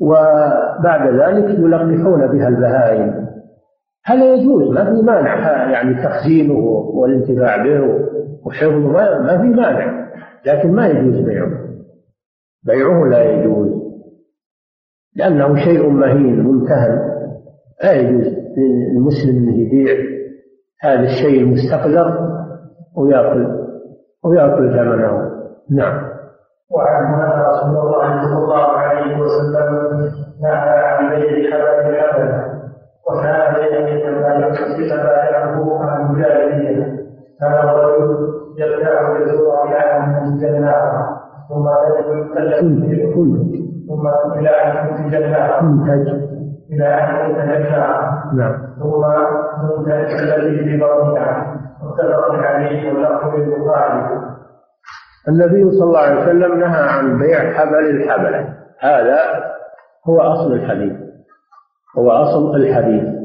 وبعد 0.00 1.14
ذلك 1.14 1.58
يلقحون 1.58 2.26
بها 2.26 2.48
البهائم. 2.48 3.19
هذا 4.10 4.34
يجوز؟ 4.34 4.74
ما 4.74 4.84
في 4.84 5.02
مانع. 5.02 5.70
يعني 5.70 6.02
تخزينه 6.02 6.58
والانتفاع 6.94 7.64
به 7.64 7.80
وحفظه 8.44 8.92
ما 9.22 9.38
في 9.38 9.48
مانع. 9.48 10.10
لكن 10.46 10.72
ما 10.72 10.86
يجوز 10.86 11.16
بيعه. 11.16 11.50
بيعه 12.64 13.04
لا 13.04 13.22
يجوز. 13.22 13.68
لأنه 15.16 15.54
شيء 15.64 15.88
مهين 15.88 16.40
ممتهن. 16.40 16.98
لا 17.84 17.92
يجوز 17.92 18.26
للمسلم 18.56 19.48
أن 19.48 19.60
يبيع 19.60 19.96
هذا 20.82 21.02
الشيء 21.02 21.40
المستقذر 21.40 22.30
ويأكل 22.96 23.46
ويأكل 24.24 24.70
ثمنه. 24.70 25.30
نعم. 25.70 26.10
وعن 26.70 27.14
ان 27.14 27.42
رسول 27.42 27.78
الله 27.78 28.22
صلى 28.22 28.44
الله 28.44 28.66
عليه 28.66 29.20
وسلم 29.20 30.10
نهى 30.42 30.84
عن 30.84 31.08
بيع 31.10 31.50
حبل 31.50 31.94
الحبل 31.94 32.49
وكان 34.02 34.52
بين 34.52 34.84
يتبايعه 34.84 35.78
عن 35.82 36.10
الجاهليه 36.10 37.00
كان 37.40 37.52
الرجل 37.52 38.40
يزور 38.56 39.68
إلى 39.68 39.76
ان 39.76 40.14
الجنه 40.24 40.74
ثم 41.48 41.68
يتكلم 41.98 43.12
ثم 43.88 44.08
إلى 44.38 44.48
ان 44.48 45.04
الجنه 45.04 45.60
إلى 46.70 46.86
ان 46.86 47.50
الجنه 47.50 47.76
نعم 48.34 48.54
ثم 48.78 49.04
منتج 49.62 50.12
الذي 50.22 50.64
في 50.64 50.76
بطنها 50.76 51.56
متفق 51.82 52.34
عليه 52.34 52.92
واللفظ 52.92 53.34
للبخاري 53.34 54.30
النبي 55.28 55.70
صلى 55.70 55.84
الله 55.84 56.00
عليه 56.00 56.22
وسلم 56.22 56.58
نهى 56.58 56.82
عن 56.88 57.18
بيع 57.18 57.52
حبل 57.52 57.90
الحبلة. 57.90 58.54
هذا 58.80 59.18
هو 60.08 60.20
أصل 60.20 60.52
الحديث. 60.52 60.92
هو 61.98 62.10
أصل 62.10 62.56
الحديث. 62.56 63.19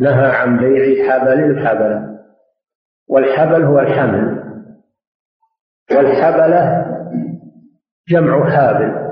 نهى 0.00 0.36
عن 0.36 0.58
بيع 0.58 1.10
حبل 1.10 1.44
الحبلة 1.44 2.18
والحبل 3.08 3.64
هو 3.64 3.80
الحمل. 3.80 4.42
والحبلة 5.96 6.86
جمع 8.08 8.50
حابل. 8.50 9.10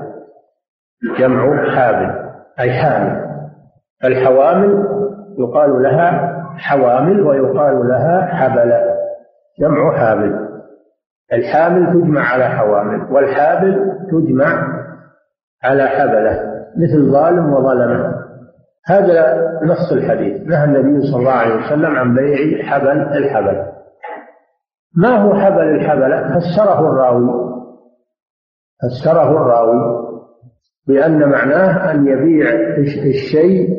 جمع 1.19 1.75
حابل 1.75 2.29
أي 2.59 2.73
حامل. 2.73 3.29
الحوامل 4.03 4.85
يقال 5.39 5.83
لها 5.83 6.35
حوامل 6.57 7.21
ويقال 7.21 7.87
لها 7.87 8.25
حبلة 8.25 8.95
جمع 9.59 9.97
حابل. 9.97 10.49
الحامل 11.33 11.93
تجمع 11.93 12.21
على 12.21 12.45
حوامل 12.45 13.13
والحابل 13.13 13.97
تجمع 14.11 14.79
على 15.63 15.87
حبلة 15.87 16.63
مثل 16.77 17.11
ظالم 17.11 17.53
وظلمة. 17.53 18.18
هذا 18.89 19.49
نص 19.63 19.91
الحديث. 19.91 20.47
نهى 20.47 20.65
النبي 20.65 21.01
صلى 21.01 21.19
الله 21.19 21.31
عليه 21.31 21.55
وسلم 21.55 21.95
عن 21.95 22.15
بيع 22.15 22.63
حبل 22.63 23.01
الحبل. 23.17 23.65
ما 24.97 25.09
هو 25.09 25.33
حبل 25.35 25.63
الحبلة 25.63 26.39
فسره 26.39 26.79
الراوي. 26.79 27.49
فسره 28.81 29.31
الراوي 29.31 30.09
بأن 30.87 31.29
معناه 31.29 31.91
أن 31.91 32.07
يبيع 32.07 32.49
الشيء 33.05 33.69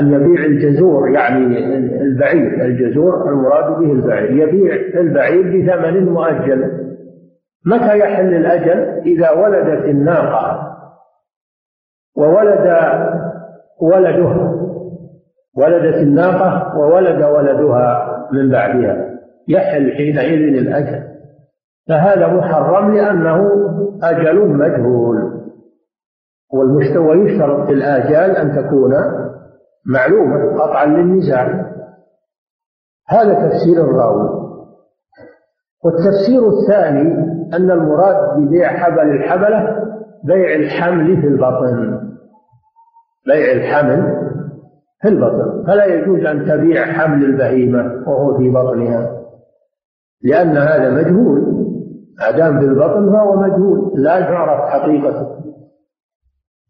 أن 0.00 0.12
يبيع 0.12 0.44
الجزور 0.44 1.10
يعني 1.10 1.58
البعير. 2.00 2.64
الجزور 2.64 3.28
المراد 3.28 3.78
به 3.78 3.92
البعير. 3.92 4.30
يبيع 4.30 5.00
البعير 5.00 5.42
بثمن 5.42 6.12
مؤجل. 6.12 6.82
متى 7.66 7.98
يحل 7.98 8.34
الأجل؟ 8.34 9.02
إذا 9.06 9.30
ولدت 9.30 9.84
الناقة. 9.84 10.72
وولد 12.16 12.66
ولدها 13.82 14.62
ولدت 15.56 15.96
الناقة 15.96 16.78
وولد 16.78 17.22
ولدها 17.22 18.08
من 18.32 18.50
بعدها. 18.50 19.12
يحل 19.48 19.92
حينئذ 19.92 20.56
الأجل. 20.56 21.02
فهذا 21.88 22.26
محرم 22.26 22.94
لأنه 22.94 23.48
أجل 24.02 24.48
مجهول. 24.48 25.42
ويشترط 26.98 27.66
في 27.66 27.72
الآجال 27.72 28.36
أن 28.36 28.52
تكون 28.52 28.92
معلومة 29.86 30.62
قطعا 30.62 30.86
للنزاع. 30.86 31.72
هذا 33.08 33.34
تفسير 33.34 33.84
الراوي. 33.84 34.42
والتفسير 35.84 36.48
الثاني 36.48 37.14
أن 37.54 37.70
المراد 37.70 38.38
ببيع 38.38 38.68
حبل 38.68 39.10
الحبلة 39.10 39.76
بيع 40.24 40.54
الحمل 40.54 41.20
في 41.20 41.26
البطن. 41.26 42.11
بيع 43.26 43.52
الحمل 43.52 44.22
في 45.02 45.08
البطن. 45.08 45.64
فلا 45.66 45.84
يجوز 45.84 46.24
أن 46.24 46.46
تبيع 46.46 46.84
حمل 46.84 47.24
البهيمة 47.24 48.08
وهو 48.08 48.38
في 48.38 48.50
بطنها 48.50 49.22
لأن 50.22 50.56
هذا 50.56 50.90
مجهول. 50.90 51.52
ما 52.20 52.30
دام 52.30 52.60
في 52.60 52.64
البطن 52.64 53.12
فهو 53.12 53.36
مجهول 53.36 53.92
لا 53.94 54.20
تعرف 54.20 54.70
حقيقته. 54.70 55.26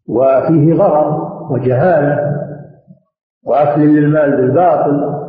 وفيه 0.09 0.73
غرض 0.73 1.31
وجهالة 1.51 2.33
وأكل 3.45 3.81
للمال 3.81 4.37
بالباطل 4.37 5.23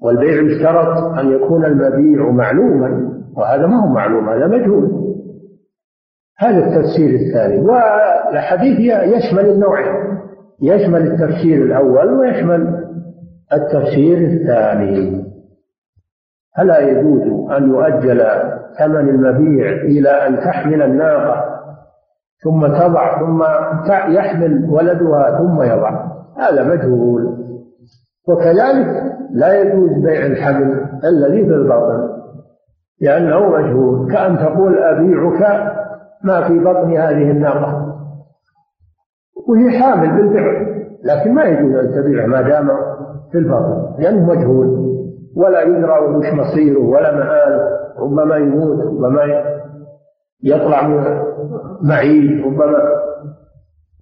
والبيع 0.00 0.42
يشترط 0.42 1.18
أن 1.18 1.32
يكون 1.32 1.64
المبيع 1.64 2.30
معلوما 2.30 3.14
وهذا 3.36 3.66
ما 3.66 3.76
هو 3.76 3.86
معلوم 3.86 4.28
هذا 4.28 4.46
مجهول. 4.46 5.04
هذا 6.38 6.58
التفسير 6.58 7.10
الثاني. 7.10 7.60
والحديث 7.60 8.78
يشمل 8.80 9.50
النوعين. 9.50 10.13
يشمل 10.62 11.02
التفسير 11.12 11.62
الأول 11.62 12.12
ويشمل 12.12 12.84
التفسير 13.52 14.18
الثاني. 14.18 15.24
فلا 16.56 16.78
يجوز 16.78 17.50
أن 17.50 17.68
يؤجل 17.68 18.22
ثمن 18.78 19.08
المبيع 19.08 19.72
إلى 19.72 20.08
أن 20.08 20.36
تحمل 20.36 20.82
الناقة 20.82 21.44
ثم 22.44 22.66
تضع 22.66 23.20
ثم 23.20 23.42
يحمل 24.12 24.70
ولدها 24.70 25.38
ثم 25.38 25.62
يضع. 25.62 26.06
هذا 26.38 26.64
مجهول. 26.64 27.44
وكذلك 28.28 29.12
لا 29.30 29.60
يجوز 29.60 29.90
بيع 29.90 30.26
الحمل 30.26 30.86
الذي 31.04 31.46
في 31.46 31.54
البطن 31.54 32.08
لأنه 33.00 33.48
مجهول. 33.48 34.12
كأن 34.12 34.38
تقول 34.38 34.78
أبيعك 34.78 35.72
ما 36.24 36.48
في 36.48 36.58
بطن 36.58 36.90
هذه 36.90 37.30
الناقة. 37.30 37.83
وهي 39.48 39.80
حامل 39.80 40.10
بالفعل 40.22 40.84
لكن 41.04 41.34
ما 41.34 41.44
يجوز 41.44 41.74
أن 41.74 42.02
تبيع 42.02 42.26
ما 42.26 42.42
دام 42.42 42.68
في 43.32 43.38
البطن 43.38 43.94
لأنه 43.98 44.26
مجهول. 44.26 44.94
ولا 45.36 45.62
يدرى 45.62 45.98
وش 45.98 46.32
مصيره 46.32 46.78
ولا 46.80 47.12
مآله 47.16 47.68
ربما 47.98 48.36
يموت 48.36 48.80
ربما 48.86 49.22
يطلع 50.42 50.88
معيش 51.82 52.44
ربما. 52.46 52.78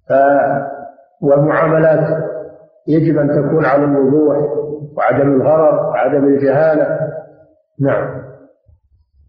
ف 0.09 0.13
والمعاملات 1.21 2.23
يجب 2.87 3.17
أن 3.17 3.27
تكون 3.27 3.65
على 3.65 3.83
الوضوح 3.83 4.37
وعدم 4.97 5.31
الغرر 5.33 5.89
وعدم 5.89 6.25
الجهالة. 6.25 6.99
نعم. 7.81 8.23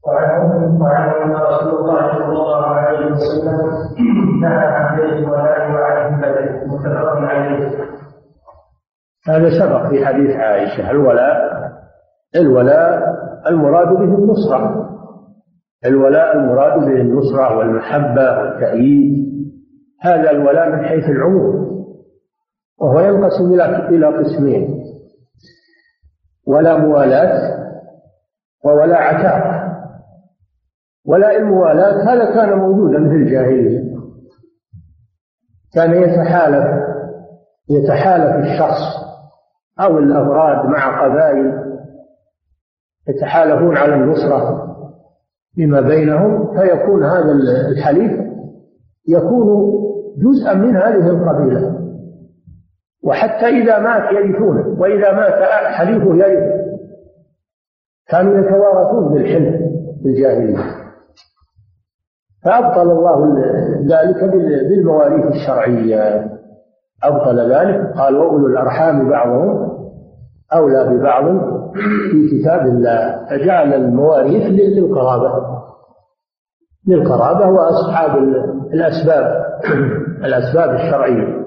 وعن 0.07 0.81
وعن 0.81 1.33
رسول 1.33 1.79
الله 1.81 2.13
صلى 2.13 2.25
الله 2.25 2.67
عليه 2.67 3.13
وسلم 3.13 3.71
نهى 4.41 4.67
عن 4.67 4.97
بيت 4.97 5.13
الولاء 5.13 5.71
متفق 6.67 7.17
عليه 7.19 7.69
هذا 9.29 9.51
سبق 9.61 9.89
في 9.89 10.07
حديث 10.07 10.31
عائشة 10.31 10.91
الولاء 10.91 11.55
الولاء 12.37 13.15
المراد 13.47 13.89
به 13.89 14.15
النصرة. 14.19 14.91
الولاء 15.87 16.37
المراد 16.37 16.81
به 16.81 17.01
النصرة 17.01 17.59
والمحبة 17.59 18.39
والتأييد. 18.39 19.25
هذا 20.01 20.31
الولاء 20.31 20.71
من 20.71 20.85
حيث 20.85 21.05
العموم 21.05 21.85
وهو 22.81 23.01
ينقسم 23.01 23.55
إلى 23.55 23.89
إلى 23.89 24.07
قسمين. 24.07 24.85
ولا 26.47 26.77
موالاة 26.77 27.65
وولا 28.65 28.97
عتاق. 28.97 29.65
ولا 31.07 31.37
الموالاة 31.37 32.15
هذا 32.15 32.35
كان 32.35 32.59
موجودا 32.59 33.09
في 33.09 33.15
الجاهلية. 33.15 33.94
كان 35.75 36.03
يتحالف 36.03 36.85
يتحالف 37.71 38.47
الشخص 38.47 39.05
أو 39.81 39.99
الأفراد 39.99 40.67
مع 40.67 41.05
قبائل 41.05 41.65
يتحالفون 43.09 43.77
على 43.77 43.95
النصرة 43.95 44.65
فيما 45.55 45.81
بينهم 45.81 46.59
فيكون 46.59 47.05
هذا 47.05 47.33
الحليف 47.71 48.13
يكون 49.09 49.75
جزءا 50.19 50.55
من 50.55 50.77
هذه 50.77 51.09
القبيلة. 51.11 51.81
وحتى 53.05 53.47
إذا 53.47 53.79
مات 53.79 54.13
يرثونه 54.13 54.81
وإذا 54.81 55.13
مات 55.13 55.43
حليفه 55.75 56.15
يرث 56.15 56.55
كانوا 58.09 58.39
يتوارثون 58.39 59.15
بالحلف 59.15 59.57
في 60.03 60.09
الجاهلية 60.09 60.84
فأبطل 62.45 62.91
الله 62.91 63.37
ذلك 63.81 64.25
بالمواريث 64.69 65.27
الشرعية. 65.27 66.31
أبطل 67.05 67.53
ذلك. 67.53 67.93
قال 67.97 68.17
وأولو 68.17 68.47
الأرحام 68.47 69.11
بعضهم 69.11 69.71
أولى 70.53 70.89
ببعض 70.89 71.25
في 72.11 72.29
كتاب 72.31 72.67
الله. 72.67 73.27
فجعل 73.31 73.75
المواريث 73.75 74.43
للقرابة. 74.43 75.45
للقرابة 76.89 77.47
وأصحاب 77.47 78.19
الأسباب. 78.73 79.45
الأسباب 80.27 80.71
الشرعية. 80.71 81.45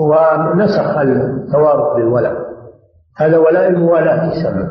ونسخ 0.00 0.98
التوارث 0.98 1.96
بالولاء 1.96 2.36
هذا 3.16 3.38
ولاء 3.38 3.68
الموالاة 3.68 4.32
يسمى 4.32 4.70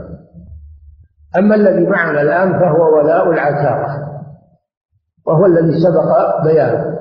أما 1.38 1.56
الذي 1.56 1.88
معنا 1.88 2.22
الآن 2.22 2.60
فهو 2.60 2.98
ولاء 2.98 3.32
العتاقة. 3.32 3.95
وهو 5.28 5.46
الذي 5.46 5.74
سبق 5.80 6.44
بيانه 6.44 7.00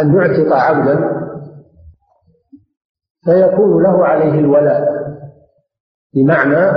أن 0.00 0.14
يعتق 0.14 0.56
عبدا 0.56 1.18
فيكون 3.24 3.82
له 3.82 4.06
عليه 4.06 4.38
الولاء 4.38 4.88
بمعنى 6.14 6.70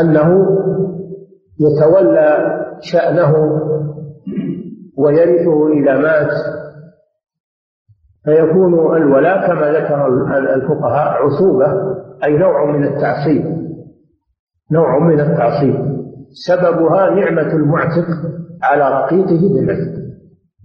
أنه 0.00 0.46
يتولى 1.60 2.56
شأنه 2.80 3.32
ويرثه 4.98 5.68
إذا 5.68 5.98
مات. 5.98 6.32
فيكون 8.24 8.96
الولاء 8.96 9.46
كما 9.46 9.72
ذكر 9.72 10.06
الفقهاء 10.54 11.22
عصوبة 11.22 11.66
أي 12.24 12.38
نوع 12.38 12.64
من 12.64 12.84
التعصيب 12.84 13.56
نوع 14.72 14.98
من 14.98 15.20
التعصيب. 15.20 15.95
سببها 16.36 17.10
نعمة 17.10 17.52
المعتق 17.52 18.06
على 18.62 19.02
رقيقه 19.02 19.40
بالعتق. 19.54 19.96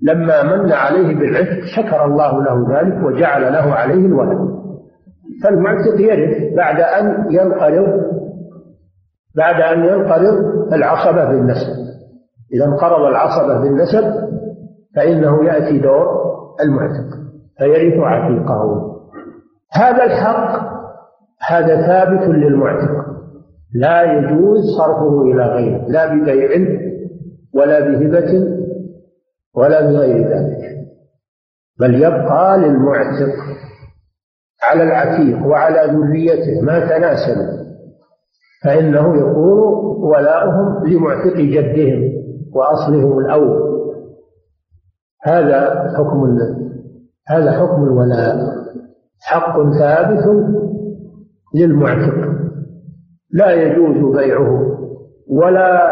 لما 0.03 0.43
من 0.43 0.71
عليه 0.71 1.15
بالعتق 1.15 1.65
شكر 1.75 2.05
الله 2.05 2.43
له 2.43 2.79
ذلك 2.79 3.03
وجعل 3.03 3.41
له 3.41 3.73
عليه 3.73 4.05
الولد. 4.05 4.61
فالمعتق 5.43 6.01
يرث 6.01 6.55
بعد 6.55 6.81
أن 6.81 7.31
ينقرض 7.31 8.01
بعد 9.37 9.61
أن 9.61 9.85
ينقرض 9.85 10.73
العصبة 10.73 11.25
بالنسب. 11.25 11.81
إذا 12.53 12.65
انقرض 12.65 13.05
العصبة 13.05 13.59
بالنسب 13.59 14.03
فإنه 14.95 15.45
يأتي 15.45 15.79
دور 15.79 16.07
المعتق 16.63 17.17
فيرث 17.57 17.99
عتيقه. 17.99 18.91
هذا 19.73 20.03
الحق 20.03 20.71
هذا 21.49 21.87
ثابت 21.87 22.27
للمعتق. 22.27 23.10
لا 23.73 24.13
يجوز 24.13 24.59
صرفه 24.77 25.21
إلى 25.21 25.43
غيره 25.45 25.87
لا 25.87 26.13
ببيع 26.15 26.49
ولا 27.53 27.79
بهبة 27.79 28.57
ولا 29.55 29.81
بغير 29.81 30.27
ذلك 30.27 30.61
بل 31.79 31.95
يبقى 31.95 32.57
للمعتق 32.57 33.33
على 34.63 34.83
العتيق 34.83 35.45
وعلى 35.47 35.91
ذريته 35.93 36.61
ما 36.61 36.79
تناسلوا 36.79 37.61
فإنه 38.63 39.17
يكون 39.17 39.59
ولاؤهم 40.03 40.87
لمعتق 40.87 41.35
جدهم 41.37 42.11
وأصلهم 42.53 43.19
الأول. 43.19 43.71
هذا 45.23 45.89
حكم 45.97 46.37
هذا 47.27 47.51
حكم 47.51 47.83
الولاء 47.83 48.37
حق 49.21 49.71
ثابت 49.79 50.45
للمعتق. 51.55 52.31
لا 53.33 53.51
يجوز 53.51 54.15
بيعه 54.15 54.77
ولا 55.29 55.91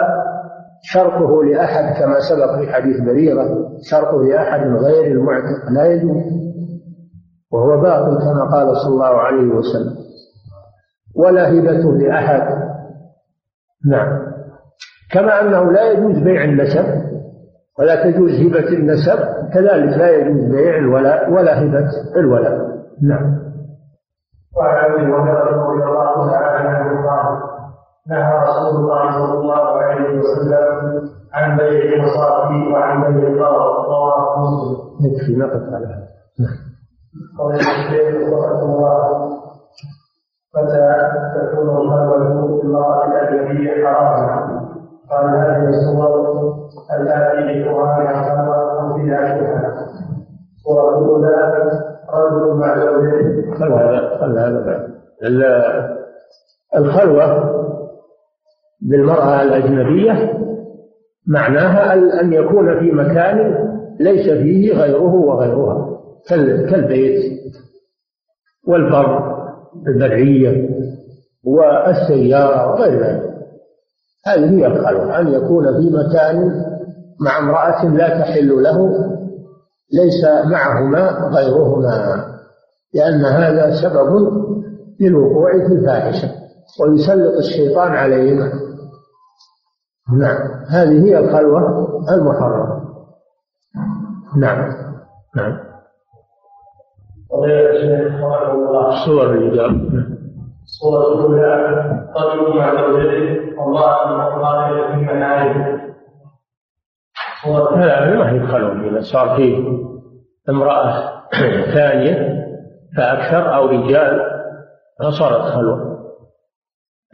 شرطه 0.82 1.44
لأحد 1.44 2.04
كما 2.04 2.20
سبق 2.30 2.60
في 2.60 2.74
حديث 2.74 3.02
بريرة 3.02 3.70
شرطه 3.92 4.24
لأحد 4.24 4.68
غير 4.68 5.12
المعتق 5.12 5.70
لا 5.72 5.86
يجوز. 5.86 6.24
وهو 7.52 7.82
باطل 7.82 8.18
كما 8.20 8.44
قال 8.52 8.78
صلى 8.78 8.94
الله 8.94 9.22
عليه 9.22 9.48
وسلم. 9.48 9.96
ولا 11.16 11.50
هبته 11.50 11.98
لأحد. 11.98 12.70
نعم. 13.92 14.30
كما 15.12 15.42
أنه 15.42 15.72
لا 15.72 15.92
يجوز 15.92 16.18
بيع 16.20 16.44
النسب 16.44 16.86
ولا 17.80 18.12
تجوز 18.12 18.32
هبة 18.32 18.68
النسب 18.68 19.20
كذلك 19.54 19.98
لا 19.98 20.10
يجوز 20.10 20.52
بيع 20.52 20.78
الولاء 20.78 21.32
ولا 21.32 21.64
هبة 21.64 21.90
الولاء. 22.18 22.58
نعم. 23.02 23.49
وعن 24.58 24.91
ابي 24.91 25.02
هريره 25.02 25.68
رضي 25.68 25.84
الله 25.84 26.32
تعالى 26.32 26.68
عنه 26.70 27.10
قال 27.10 27.39
نهى 28.10 28.34
رسول 28.43 28.76
الله 28.82 29.12
صلى 29.12 29.34
الله 29.39 29.64
عليه 29.82 30.20
وسلم 30.20 31.02
عن 31.34 31.58
بيع 31.58 31.93
المصاحف 31.93 32.52
وعن 32.74 33.14
بيع 33.14 33.28
الضرر 33.28 33.86
رواه 33.86 34.39
مسلم. 34.39 34.78
يكفي 35.06 35.36
نقف 35.36 35.74
على 35.74 35.86
هذا. 35.86 36.08
قال 37.39 37.56
الشيخ 37.56 38.34
وفقه 38.34 38.62
الله 38.66 39.30
متى 40.56 41.12
تكون 41.36 41.70
الخلوة 41.70 42.16
المرأة 42.64 43.06
الأجنبية 43.06 43.86
حراما؟ 43.88 44.60
قال 45.12 45.26
هذه 45.30 45.68
الصور 45.70 46.30
التي 47.00 47.64
بقرآن 47.64 48.02
الخلوة 48.08 48.82
أو 48.82 48.93
بدعتها. 48.97 49.86
الصورة 50.58 50.97
الأولى 50.97 51.36
خل 53.60 53.72
هذا 53.74 54.18
خل 54.22 54.38
هذا 54.39 54.89
الخلوة 56.76 57.55
بالمرأة 58.82 59.41
الأجنبية 59.41 60.39
معناها 61.28 61.93
أن 62.22 62.34
يكون 62.34 62.80
في 62.80 62.91
مكان 62.91 63.68
ليس 63.99 64.30
فيه 64.30 64.74
غيره 64.74 65.16
وغيرها 65.16 65.99
كالبيت 66.70 67.39
والبر 68.68 69.39
البرية 69.88 70.70
والسيارة 71.43 72.72
وغير 72.72 72.99
ذلك. 73.03 73.30
هذه 74.26 74.49
هي 74.49 74.68
الخلوة 74.68 75.20
أن 75.20 75.28
يكون 75.28 75.66
في 75.66 75.89
مكان 75.89 76.66
مع 77.22 77.39
امرأة 77.39 77.86
لا 77.86 78.20
تحل 78.20 78.64
له 78.64 79.10
ليس 79.94 80.26
معهما 80.52 81.30
غيرهما 81.36 82.26
لأن 82.94 83.26
هذا 83.26 83.72
سبب 83.82 84.32
للوقوع 85.00 85.52
في 85.52 85.74
الفاحشة 85.74 86.30
ويسلط 86.82 87.38
الشيطان 87.38 87.92
عليهما 87.92 88.52
نعم 90.20 90.38
هذه 90.70 91.06
هي 91.06 91.18
الخلوة 91.20 91.88
المحرمة 92.14 92.82
نعم 94.38 94.72
نعم 95.36 95.60
الله 98.54 99.06
صور 99.06 99.34
الإجابة 99.34 100.10
الصورة 100.64 101.14
الأولى 101.14 101.56
رجل 102.16 102.58
مع 102.58 102.76
زوجته 102.76 103.60
والله 103.62 103.92
قال 104.46 104.94
في 104.94 105.14
مناهج 105.14 105.79
لا 107.48 108.18
ما 108.18 108.32
هي 108.32 108.48
خلوة 108.48 108.90
إذا 108.90 109.00
صار 109.00 109.36
فيه 109.36 109.58
امرأة 110.50 111.20
ثانية 111.76 112.46
فأكثر 112.98 113.56
أو 113.56 113.66
رجال 113.66 114.22
فصارت 115.00 115.42
خلوة 115.42 115.90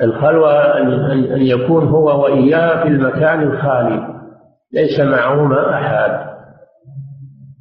الخلوة. 0.02 0.78
أن 0.78 1.42
يكون 1.42 1.88
هو 1.88 2.24
وإياه 2.24 2.84
في 2.84 2.88
المكان 2.88 3.42
الخالي 3.42 4.22
ليس 4.74 5.00
معهما 5.00 5.74
أحد. 5.74 6.36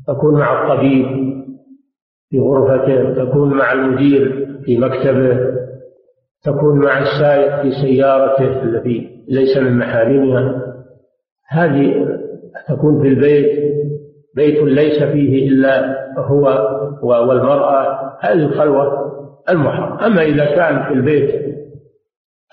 تكون 0.06 0.38
مع 0.38 0.62
الطبيب 0.62 1.06
في 2.30 2.40
غرفته 2.40 3.24
تكون 3.24 3.54
مع 3.54 3.72
المدير 3.72 4.48
في 4.64 4.78
مكتبه 4.78 5.54
تكون 6.42 6.78
مع 6.78 6.98
السائق 6.98 7.62
في 7.62 7.70
سيارته 7.70 8.62
التي 8.62 9.24
ليس 9.28 9.56
من 9.56 9.78
محارمها. 9.78 10.74
هذه 11.48 12.18
تكون 12.68 13.02
في 13.02 13.08
البيت 13.08 13.74
بيت 14.36 14.62
ليس 14.62 15.02
فيه 15.02 15.48
إلا 15.48 15.96
هو 16.18 16.46
والمرأة. 17.02 18.12
هذه 18.20 18.32
الخلوة 18.32 19.04
المحرم. 19.48 19.98
أما 19.98 20.22
إذا 20.22 20.44
كان 20.44 20.84
في 20.84 20.92
البيت 20.92 21.54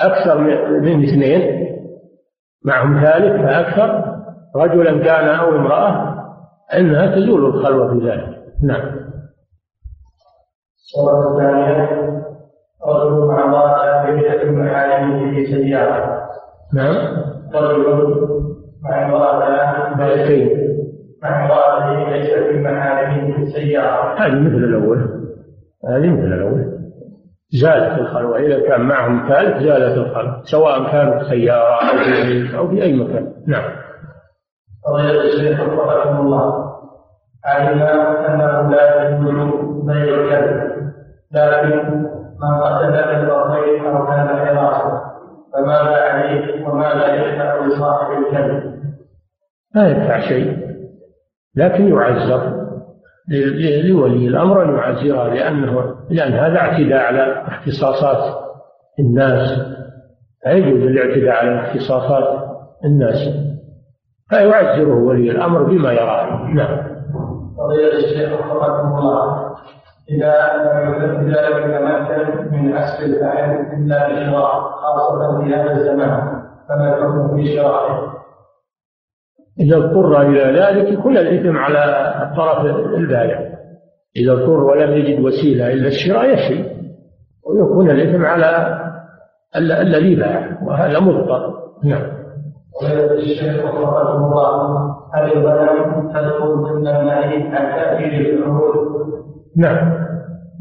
أكثر 0.01 0.37
من 0.81 1.03
اثنين 1.03 1.67
معهم 2.65 3.01
ثالث 3.01 3.41
فأكثر 3.41 4.15
رجلا 4.55 5.03
كان 5.03 5.27
أو 5.27 5.55
امرأة 5.55 6.15
أنها 6.73 7.15
تزول 7.15 7.45
الخلوة 7.45 7.93
في 7.93 8.07
ذلك. 8.07 8.41
نعم. 8.63 9.01
الصورة 10.77 11.31
الثانية 11.31 12.01
رجل 12.87 13.25
مع 13.27 13.43
امرأة 13.43 14.11
بيتة 14.11 14.51
محارمه 14.51 15.31
في 15.35 15.45
سيارة. 15.45 16.21
نعم. 16.73 16.95
رجل 17.55 18.27
مع 18.83 19.05
امرأة 19.05 19.39
مع 21.23 21.45
امرأته 21.45 22.09
ليس 22.09 22.29
في 22.29 23.33
في 23.33 23.41
السيارة 23.41 24.19
هذه 24.19 24.39
مثل 24.39 24.63
الأول. 24.63 24.97
هذه 25.89 26.09
مثل 26.09 26.33
الأول. 26.33 26.81
زالت 27.61 27.99
الخلوة. 27.99 28.39
إذا 28.39 28.59
كان 28.59 28.81
معهم 28.81 29.29
ثالث 29.29 29.63
زالت 29.63 29.97
الخلوة. 29.97 30.41
سواء 30.43 30.91
كانت 30.91 31.23
سيارة 31.23 31.75
أو 31.75 31.97
في 31.97 32.57
أو 32.57 32.67
في 32.67 32.83
أي 32.83 32.93
مكان. 32.93 33.33
نعم. 33.47 33.81
قضية 34.85 35.21
الشيخ 35.21 35.59
وفقكم 35.61 36.17
الله 36.17 36.71
علم 37.45 37.81
أنه 37.81 38.71
لا 38.71 39.09
يجوز 39.09 39.85
بيع 39.85 40.03
الكلب 40.03 40.71
لكن 41.31 41.87
من 42.41 42.61
قتل 42.63 42.91
كلب 42.91 43.29
أو 43.29 44.05
كان 44.05 44.27
حراسة 44.27 45.01
فماذا 45.53 46.01
عليه 46.01 46.67
وماذا 46.67 47.15
يدفع 47.15 47.65
لصاحب 47.65 48.11
الكلب؟ 48.11 48.81
لا 49.75 49.87
يدفع 49.87 50.19
شيء 50.19 50.57
لكن 51.55 51.87
يعزر. 51.87 52.61
لولي 53.83 54.27
الأمر 54.27 54.63
أن 54.63 54.75
يعزرها 54.75 55.29
لأنه 55.29 55.95
لأن 56.09 56.31
هذا 56.31 56.57
اعتداء 56.59 57.01
على 57.01 57.43
اختصاصات 57.47 58.41
الناس. 58.99 59.59
لا 60.45 60.51
يجوز 60.51 60.81
الاعتداء 60.81 61.35
على 61.35 61.59
اختصاصات 61.59 62.43
الناس. 62.85 63.17
فيعزره 64.29 64.95
ولي 64.95 65.31
الأمر 65.31 65.63
بما 65.63 65.91
يراه. 65.91 66.47
نعم. 66.47 66.77
قضية 67.59 67.93
الشيخ 67.93 68.33
وفقكم 68.33 68.97
الله. 68.97 69.51
إذا 70.09 70.33
إذا 71.21 71.49
لم 71.49 71.67
يتمكن 71.67 72.57
من 72.57 72.77
أسر 72.77 73.03
الفعل 73.05 73.49
إلا 73.51 74.07
بشراء 74.07 74.61
خاصة 74.61 75.41
في 75.41 75.55
هذا 75.55 75.71
الزمان 75.71 76.41
فما 76.69 76.97
الحكم 76.97 77.35
في 77.35 77.55
شرائه؟ 77.55 78.20
إذا 79.59 79.77
اضطر 79.77 80.21
إلى 80.21 80.59
ذلك 80.59 80.99
يكون 80.99 81.17
الإثم 81.17 81.57
على 81.57 82.13
الطرف 82.23 82.65
البائع 82.97 83.39
إذا 84.15 84.31
اضطر 84.31 84.63
ولم 84.63 84.91
يجد 84.91 85.19
وسيلة 85.19 85.73
إلا 85.73 85.87
الشراء 85.87 86.33
يشري 86.33 86.65
ويكون 87.45 87.91
الإثم 87.91 88.25
على 88.25 88.81
الذي 89.55 90.15
باع. 90.15 90.57
وهذا 90.63 90.99
مضطر. 90.99 91.53
نعم. 91.83 92.01
الشيخ 93.11 93.65
وفقه 93.65 94.17
الله 94.17 94.95
هل 95.13 95.31
الغنم 95.31 96.09
تدخل 96.09 96.55
ضمن 96.55 96.87
النهي 96.87 97.43
عن؟ 97.53 98.39
نعم. 99.57 99.93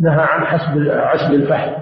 نهى 0.00 0.20
عن 0.20 0.44
حسب 0.44 0.88
عسب 0.90 1.34
الفحل 1.34 1.72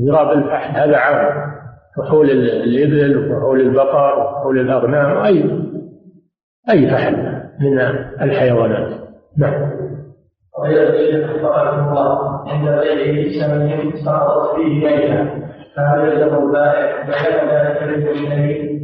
ضراب 0.00 0.38
الفحل. 0.38 0.76
هذا 0.76 0.96
عام. 0.96 1.52
فحول 1.96 2.30
الإبل 2.30 3.18
وفحول 3.18 3.60
البقر 3.60 4.18
وفحول 4.18 4.58
الأغنام 4.58 5.24
أي 5.24 5.44
أي 6.70 6.90
فحل 6.90 7.42
من 7.60 7.78
الحيوانات. 8.20 9.00
نعم. 9.38 9.70
وإلى 10.58 10.88
الشيخ 10.88 11.30
وفقكم 11.30 11.88
الله 11.88 12.48
عند 12.48 12.68
بيعه 12.68 13.40
سمن 13.40 13.92
سقطت 14.04 14.56
فيه 14.56 14.84
ميتة 14.84 15.24
فهل 15.76 16.08
يلزم 16.08 16.46
البائع 16.46 17.06
بيان 17.06 17.48
ذلك 17.48 17.82
للمشتري؟ 17.82 18.80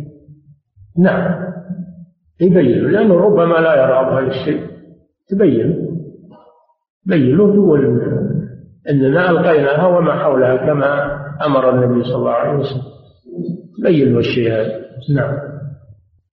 نعم. 0.98 1.48
يبين 2.40 2.90
لأنه 2.90 3.14
ربما 3.14 3.54
لا 3.54 3.74
يرى 3.74 3.92
هذا 3.92 4.26
الشيء. 4.26 4.60
تبين. 5.28 5.88
بين 7.06 7.36
له 7.36 7.52
تقول 7.52 8.00
إننا 8.90 9.30
ألقيناها 9.30 9.86
وما 9.86 10.12
حولها 10.12 10.56
كما 10.56 11.18
أمر 11.46 11.70
النبي 11.70 12.04
صلى 12.04 12.16
الله 12.16 12.32
عليه 12.32 12.58
وسلم. 12.58 12.82
بين 13.82 14.18
الشيء 14.18 14.52
هذا. 14.52 14.80
نعم. 15.14 15.47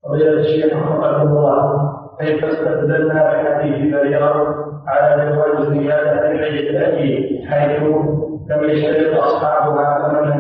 فضيلة 0.06 0.40
الشيخ 0.40 0.74
وفقكم 0.74 1.28
الله 1.28 1.92
كيف 2.20 2.46
استدلنا 2.46 3.14
بحديث 3.14 3.94
بريرة 3.94 4.56
على 4.88 5.32
جواز 5.32 5.70
زيادة 5.70 6.32
العيد 6.32 6.68
الأجل 6.68 7.40
حيث 7.48 7.82
لم 8.50 8.70
يشترط 8.70 9.20
أصحابها 9.20 10.10
ثمنا 10.10 10.36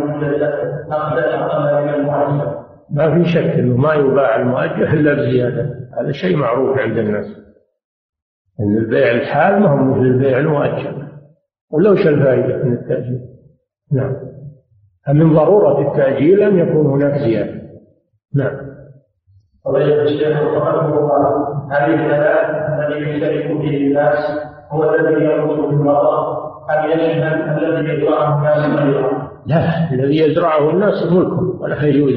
نقدا 0.90 1.36
أقل 1.36 1.84
من 1.84 1.94
المعجل. 1.94 2.56
ما 2.92 3.14
في 3.14 3.30
شك 3.30 3.60
أنه 3.60 3.78
ما 3.78 3.94
يباع 3.94 4.36
المؤجل 4.36 4.84
إلا 4.84 5.14
بزيادة. 5.14 5.76
هذا 6.00 6.12
شيء 6.12 6.38
معروف 6.38 6.78
عند 6.78 6.98
الناس. 6.98 7.26
أن 8.60 8.78
البيع 8.78 9.12
الحال 9.12 9.60
ما 9.60 9.70
هو 9.70 9.76
مثل 9.76 10.02
البيع 10.02 10.38
المؤجل. 10.38 11.08
ولو 11.72 11.92
وش 11.92 12.08
الفائدة 12.08 12.64
من 12.64 12.74
التأجيل؟ 12.74 13.20
نعم. 13.92 14.16
من 15.14 15.34
ضرورة 15.34 15.92
التأجيل 15.92 16.44
أن 16.44 16.58
يكون 16.60 16.86
هناك 16.86 17.20
زيادة. 17.20 17.62
نعم. 18.36 18.65
الشيخ 19.68 20.38
رحمه 20.42 21.00
الله 21.00 21.48
هذه 21.72 21.94
الثلاث 21.94 22.90
الذي 22.90 23.10
يشترك 23.10 23.62
فيه 23.62 23.88
الناس 23.88 24.18
هو 24.72 24.96
الذي 24.96 25.26
يخرج 25.26 25.60
بالمطر 25.60 26.46
أم 26.72 26.90
يشمل 26.90 27.64
الذي 27.64 27.94
يزرعه 27.94 28.38
الناس 28.38 28.80
أيضا؟ 28.80 29.32
لا 29.46 29.92
الذي 29.94 30.18
يزرعه 30.18 30.70
الناس 30.70 31.12
ملكهم 31.12 31.62
ولا 31.62 31.86
يجوز. 31.86 32.14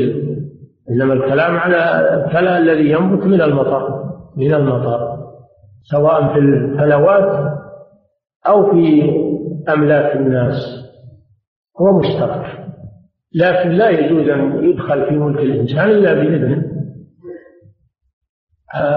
إنما 0.91 1.13
الكلام 1.13 1.57
على 1.57 1.77
الكلى 2.15 2.59
الذي 2.59 2.91
ينبت 2.91 3.27
من 3.27 3.43
المطر 3.43 4.05
من 4.37 4.55
المطر 4.55 5.19
سواء 5.83 6.33
في 6.33 6.39
الفلوات 6.39 7.53
أو 8.47 8.71
في 8.71 9.13
أملاك 9.69 10.17
الناس. 10.17 10.85
هو 11.81 11.99
مشترك. 11.99 12.45
لكن 13.35 13.69
لا 13.71 13.89
يجوز 13.89 14.29
أن 14.29 14.65
يدخل 14.65 15.07
في 15.07 15.19
ملك 15.19 15.39
الإنسان 15.39 15.91
إلا 15.91 16.15
بإذنه. 16.15 16.57
آه، 16.57 16.78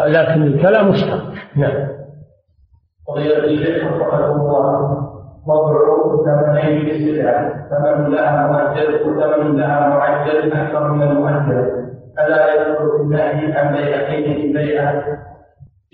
لكن 0.07 0.43
الكلام 0.43 0.89
مشترك. 0.89 1.21
نعم. 1.55 1.87
قضية 3.07 3.37
الشيخ 3.37 3.83
رحمه 3.83 4.35
الله 4.35 5.11
وضع 5.47 5.81
ثمنين 6.25 6.85
للسلعة 6.85 7.69
ثمن 7.69 8.11
لها 8.11 8.47
مؤجل 8.47 8.95
وثمن 8.95 9.57
لها 9.57 9.89
معجل 9.89 10.53
أكثر 10.53 10.91
من 10.91 11.03
المؤجل. 11.03 11.81
ألا 12.19 12.73
في 12.75 13.01
النهي 13.01 13.53
عن 13.53 13.75
بيعتين 13.75 14.53
بيعة؟ 14.53 15.03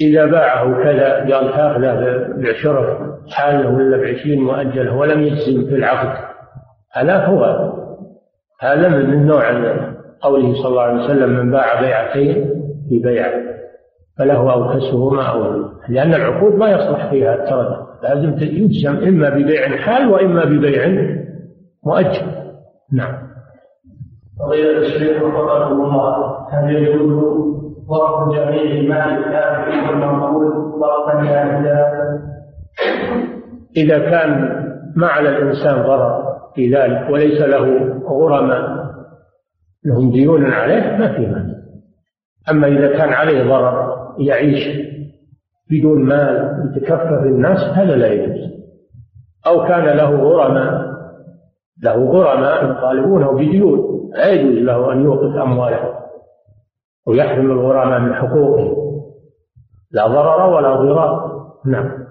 إذا 0.01 0.25
باعه 0.25 0.83
كذا 0.83 1.35
قال 1.35 1.85
هذا 1.85 2.27
بعشرة 2.37 3.17
حالة 3.29 3.69
ولا 3.69 3.97
بعشرين 3.97 4.43
مؤجلة 4.43 4.95
ولم 4.95 5.21
يجزم 5.21 5.65
في 5.69 5.75
العقد. 5.75 6.23
هذا 6.93 7.25
هو 7.25 7.73
هذا 8.61 8.87
من 8.89 9.27
نوع 9.27 9.43
قوله 10.21 10.53
صلى 10.53 10.67
الله 10.67 10.81
عليه 10.81 11.03
وسلم 11.03 11.29
من 11.29 11.51
باع 11.51 11.81
بيعتين 11.81 12.49
في 12.89 12.99
بيعة. 12.99 13.56
فله 14.19 14.53
أو 14.53 14.73
كسبهما 14.73 15.23
أو 15.23 15.65
لأن 15.89 16.13
العقود 16.13 16.55
ما 16.55 16.69
يصلح 16.69 17.09
فيها 17.09 17.35
التردد 17.35 17.87
لازم 18.03 18.33
يجزم 18.41 19.07
إما 19.07 19.29
ببيع 19.29 19.77
حال 19.77 20.09
وإما 20.09 20.45
ببيع 20.45 20.87
مؤجل. 21.85 22.31
نعم. 22.93 23.27
فضيلة 24.39 24.77
الشيخ 24.77 25.23
وفقكم 25.23 25.81
الله 25.81 26.37
هل 26.51 26.75
يجوز 26.75 27.57
ضرب 27.89 28.31
جميع 28.31 28.61
المال 28.61 29.25
الثابت 29.25 29.89
والمنقول 29.89 30.57
جاهزا؟ 31.23 31.87
إذا 33.77 33.99
كان 33.99 34.49
ما 34.95 35.07
على 35.07 35.29
الإنسان 35.29 35.83
ضرر 35.83 36.23
في 36.55 36.75
ذلك 36.75 37.09
وليس 37.09 37.41
له 37.41 37.93
غرماء 38.09 38.87
لهم 39.85 40.11
ديون 40.11 40.45
عليه 40.45 40.97
ما 40.97 41.13
في 41.13 41.25
مانع. 41.25 41.57
أما 42.51 42.67
إذا 42.67 42.97
كان 42.97 43.13
عليه 43.13 43.43
ضرر 43.43 43.86
يعيش 44.19 44.87
بدون 45.71 46.03
مال 46.03 46.73
يتكفف 46.75 47.23
الناس 47.23 47.59
هذا 47.59 47.95
لا 47.95 48.07
يجوز. 48.07 48.51
أو 49.47 49.63
كان 49.63 49.97
له 49.97 50.15
غرماء 50.15 50.87
له 51.83 52.11
غرماء 52.11 52.71
يطالبونه 52.71 53.31
بديون 53.31 54.09
لا 54.13 54.27
يجوز 54.29 54.55
له 54.55 54.93
أن 54.93 55.03
يوقف 55.03 55.35
أمواله 55.35 55.93
ويحرم 57.07 57.51
الغرماء 57.51 57.99
من 57.99 58.13
حقوقه. 58.13 58.75
لا 59.91 60.07
ضرر 60.07 60.49
ولا 60.49 60.75
ضرار. 60.75 61.27
نعم. 61.65 62.07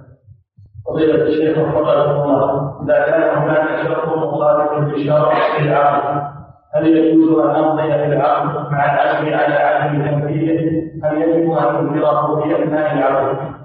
فضيلة 0.86 1.22
الشيخ 1.22 1.58
وفقكم 1.58 2.20
الله 2.20 2.82
إذا 2.84 3.06
كان 3.06 3.38
هناك 3.38 3.86
شرط 3.86 4.18
مخالف 4.18 4.94
لشرط 4.94 5.32
في 5.56 5.62
العقد 5.62 6.35
هل 6.74 6.86
يجوز 6.86 7.38
أن 7.38 7.64
أمضي 7.64 7.82
في 7.82 8.06
العقد 8.06 8.72
مع 8.72 8.94
العزم 8.94 9.34
على 9.34 9.54
عدم 9.54 10.10
تنفيذه؟ 10.10 10.86
أم 11.04 11.22
يجب 11.22 11.50
أن 11.50 11.76
أنكره 11.76 12.40
في 12.42 12.62
أثناء 12.62 12.92
العقد؟ 12.92 13.56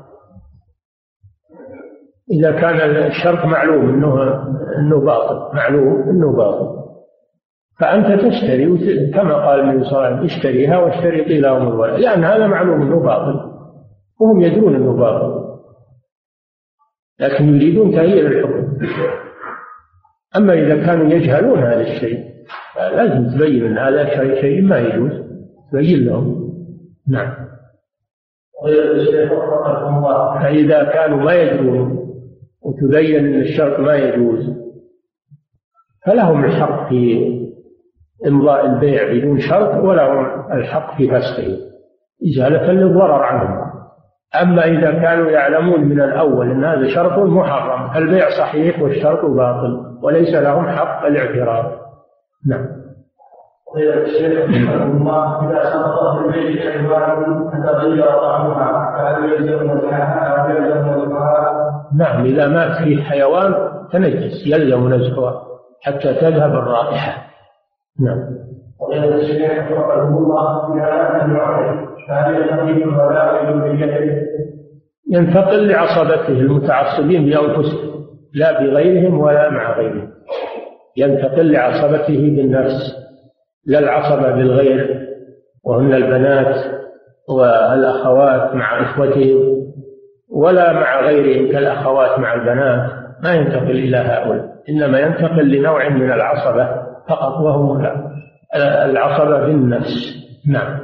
إذا 2.31 2.51
كان 2.51 3.05
الشرط 3.05 3.45
معلوم 3.45 3.89
أنه 3.89 4.33
أنه 4.77 4.99
باطل 4.99 5.55
معلوم 5.55 6.09
أنه 6.09 6.37
باطل. 6.37 6.81
فأنت 7.79 8.25
تشتري 8.25 9.11
كما 9.13 9.33
قال 9.33 9.59
النبي 9.59 9.83
صلى 9.83 9.91
الله 9.91 10.05
عليه 10.05 10.15
وسلم 10.15 10.25
اشتريها 10.25 10.77
واشتري 10.77 11.39
لهم 11.39 11.67
الولد 11.67 11.99
لأن 11.99 12.23
هذا 12.23 12.47
معلوم 12.47 12.81
أنه 12.81 12.99
باطل 12.99 13.51
وهم 14.21 14.41
يدرون 14.41 14.75
أنه 14.75 14.93
باطل. 14.93 15.41
لكن 17.19 17.55
يريدون 17.55 17.91
تغيير 17.91 18.27
الحكم. 18.27 18.77
أما 20.35 20.53
إذا 20.53 20.85
كانوا 20.85 21.07
يجهلون 21.07 21.59
هذا 21.59 21.81
الشيء 21.81 22.31
لازم 22.77 23.37
تبين 23.37 23.65
أن 23.65 23.77
هذا 23.77 24.05
شيء, 24.05 24.41
شيء 24.41 24.61
ما 24.61 24.77
يجوز. 24.77 25.11
تبين 25.71 26.05
لهم. 26.05 26.51
نعم. 27.07 27.33
فإذا 30.39 30.83
كانوا 30.83 31.17
ما 31.17 31.33
يدرون 31.33 32.01
وتبين 32.61 33.25
أن 33.25 33.41
الشرط 33.41 33.79
ما 33.79 33.95
يجوز 33.95 34.61
فلهم 36.05 36.45
الحق 36.45 36.89
في 36.89 37.31
إمضاء 38.27 38.65
البيع 38.65 39.13
بدون 39.13 39.39
شرط 39.39 39.83
ولهم 39.83 40.51
الحق 40.51 40.97
في 40.97 41.07
فسخه 41.07 41.57
إزالة 42.29 42.71
للضرر 42.71 43.23
عنهم. 43.23 43.71
أما 44.41 44.65
إذا 44.65 44.91
كانوا 44.91 45.31
يعلمون 45.31 45.85
من 45.85 46.01
الأول 46.01 46.51
أن 46.51 46.63
هذا 46.63 46.87
شرط 46.87 47.19
محرم 47.19 47.97
البيع 47.97 48.29
صحيح 48.29 48.81
والشرط 48.81 49.25
باطل 49.25 49.99
وليس 50.03 50.35
لهم 50.35 50.67
حق 50.67 51.05
الاعتراض 51.05 51.80
نعم. 52.47 52.81
الشيخ 53.77 54.49
الله 54.83 55.49
إذا 55.49 55.63
سقط 55.63 56.17
في 56.17 56.25
البيت 56.25 56.59
حيوان 56.59 57.49
طعمها 58.05 58.97
فهل 58.97 59.33
يلزم 59.33 59.71
نزعها 59.71 60.27
أو 60.27 60.49
يلزم 60.49 61.05
نزعها؟ 61.05 61.71
نعم 61.97 62.25
إذا 62.25 62.47
مات 62.47 62.83
فيه 62.83 63.03
حيوان 63.03 63.53
تنجس 63.91 64.47
يلزم 64.47 64.93
نزعها 64.93 65.43
حتى 65.81 66.13
تذهب 66.13 66.51
الرائحة. 66.51 67.23
نعم. 67.99 68.41
الشيخ 69.13 69.71
وفقه 69.71 70.07
الله 70.07 70.75
إذا 70.75 71.11
فهل 72.07 72.35
بيده؟ 73.61 74.21
ينتقل 75.11 75.67
لعصبته 75.67 76.29
المتعصبين 76.29 77.25
بأنفسهم 77.25 77.91
لا 78.33 78.61
بغيرهم 78.61 79.19
ولا 79.19 79.49
مع 79.49 79.77
غيرهم. 79.77 80.11
ينتقل 80.97 81.51
لعصبته 81.51 82.17
بالنفس 82.35 82.95
لا 83.65 83.79
العصبة 83.79 84.31
بالغير 84.31 85.07
وهن 85.65 85.93
البنات 85.93 86.55
والأخوات 87.29 88.55
مع 88.55 88.81
إخوتهم 88.81 89.61
ولا 90.31 90.73
مع 90.73 91.01
غيرهم 91.01 91.51
كالأخوات 91.51 92.19
مع 92.19 92.33
البنات 92.33 92.91
ما 93.23 93.33
ينتقل 93.33 93.71
إلى 93.71 93.97
هؤلاء 93.97 94.51
إنما 94.69 94.99
ينتقل 94.99 95.51
لنوع 95.51 95.89
من 95.89 96.11
العصبة 96.11 96.69
فقط 97.09 97.41
وهم 97.41 97.85
العصبة 98.85 99.39
بالنفس 99.45 100.21
نعم. 100.47 100.79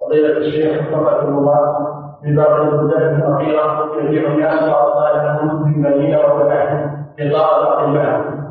فضيلة 0.00 0.38
الشيخ 0.38 0.80
حفظكم 0.80 1.38
الله 1.38 1.76
في 2.22 2.36
بعض 2.36 2.60
البلدان 2.60 3.16
الأخيرة 3.16 3.92
يبيع 4.02 4.32
الناس 4.32 4.62
أطفالهم 4.62 5.64
في 5.64 5.76
المدينة 5.76 6.18
والبحث 6.18 6.90
لغرض 7.18 7.82
المال 7.84 8.45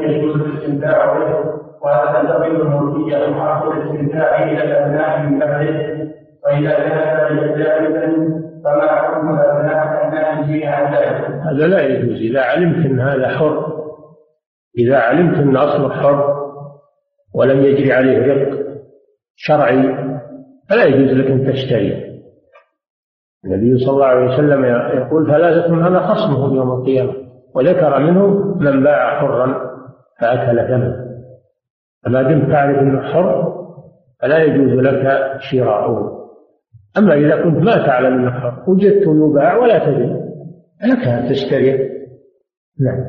يجوز 0.00 0.40
الاستمتاع 0.40 1.18
به 1.18 1.28
من 3.28 3.34
حق 3.34 3.66
الاستمتاع 3.66 4.42
إلى 4.42 4.62
الأبناء 4.64 5.22
من 5.22 5.38
بعده. 5.38 5.92
وإذا 6.44 6.70
كان 6.70 7.58
جائزا 7.58 8.06
فما 8.64 8.86
حكم 8.86 9.34
الأبناء 9.34 9.76
عن 10.66 10.94
ذلك؟ 10.94 11.30
هذا 11.30 11.66
لا 11.66 11.80
يجوز. 11.80 12.16
إذا 12.16 12.40
علمت 12.40 12.86
أن 12.86 13.00
هذا 13.00 13.28
حر 13.28 13.72
إذا 14.78 14.98
علمت 14.98 15.38
أن 15.38 15.56
أصله 15.56 15.90
حر 15.90 16.42
ولم 17.34 17.60
يجري 17.60 17.92
عليه 17.92 18.32
رق 18.32 18.58
شرعي 19.36 19.96
فلا 20.70 20.84
يجوز 20.84 21.18
لك 21.18 21.30
أن 21.30 21.52
تشتري. 21.52 22.12
النبي 23.44 23.78
صلى 23.78 23.94
الله 23.94 24.06
عليه 24.06 24.34
وسلم 24.34 24.64
يقول 24.98 25.26
ثلاثة 25.26 25.88
هذا 25.88 26.00
خصمهم 26.00 26.56
يوم 26.56 26.70
القيامة. 26.70 27.21
وذكر 27.54 27.98
منهم 27.98 28.58
من 28.58 28.82
باع 28.82 29.20
حرا 29.20 29.54
فأكل 30.20 30.68
ثمنه. 30.68 31.12
فما 32.04 32.22
دمت 32.22 32.50
تعرف 32.50 32.78
أنه 32.78 33.02
حر 33.02 33.52
فلا 34.22 34.38
يجوز 34.38 34.72
لك 34.72 35.32
شراؤه. 35.38 36.22
أما 36.98 37.14
إذا 37.14 37.42
كنت 37.42 37.56
ما 37.56 37.86
تعلم 37.86 38.14
أنه 38.14 38.30
حرام 38.30 38.58
وجدته 38.68 39.30
يباع 39.30 39.56
ولا 39.56 39.78
تدري 39.78 40.22
لك 40.84 41.08
أن 41.08 41.28
تشتريه 41.28 41.92
نعم. 42.80 43.04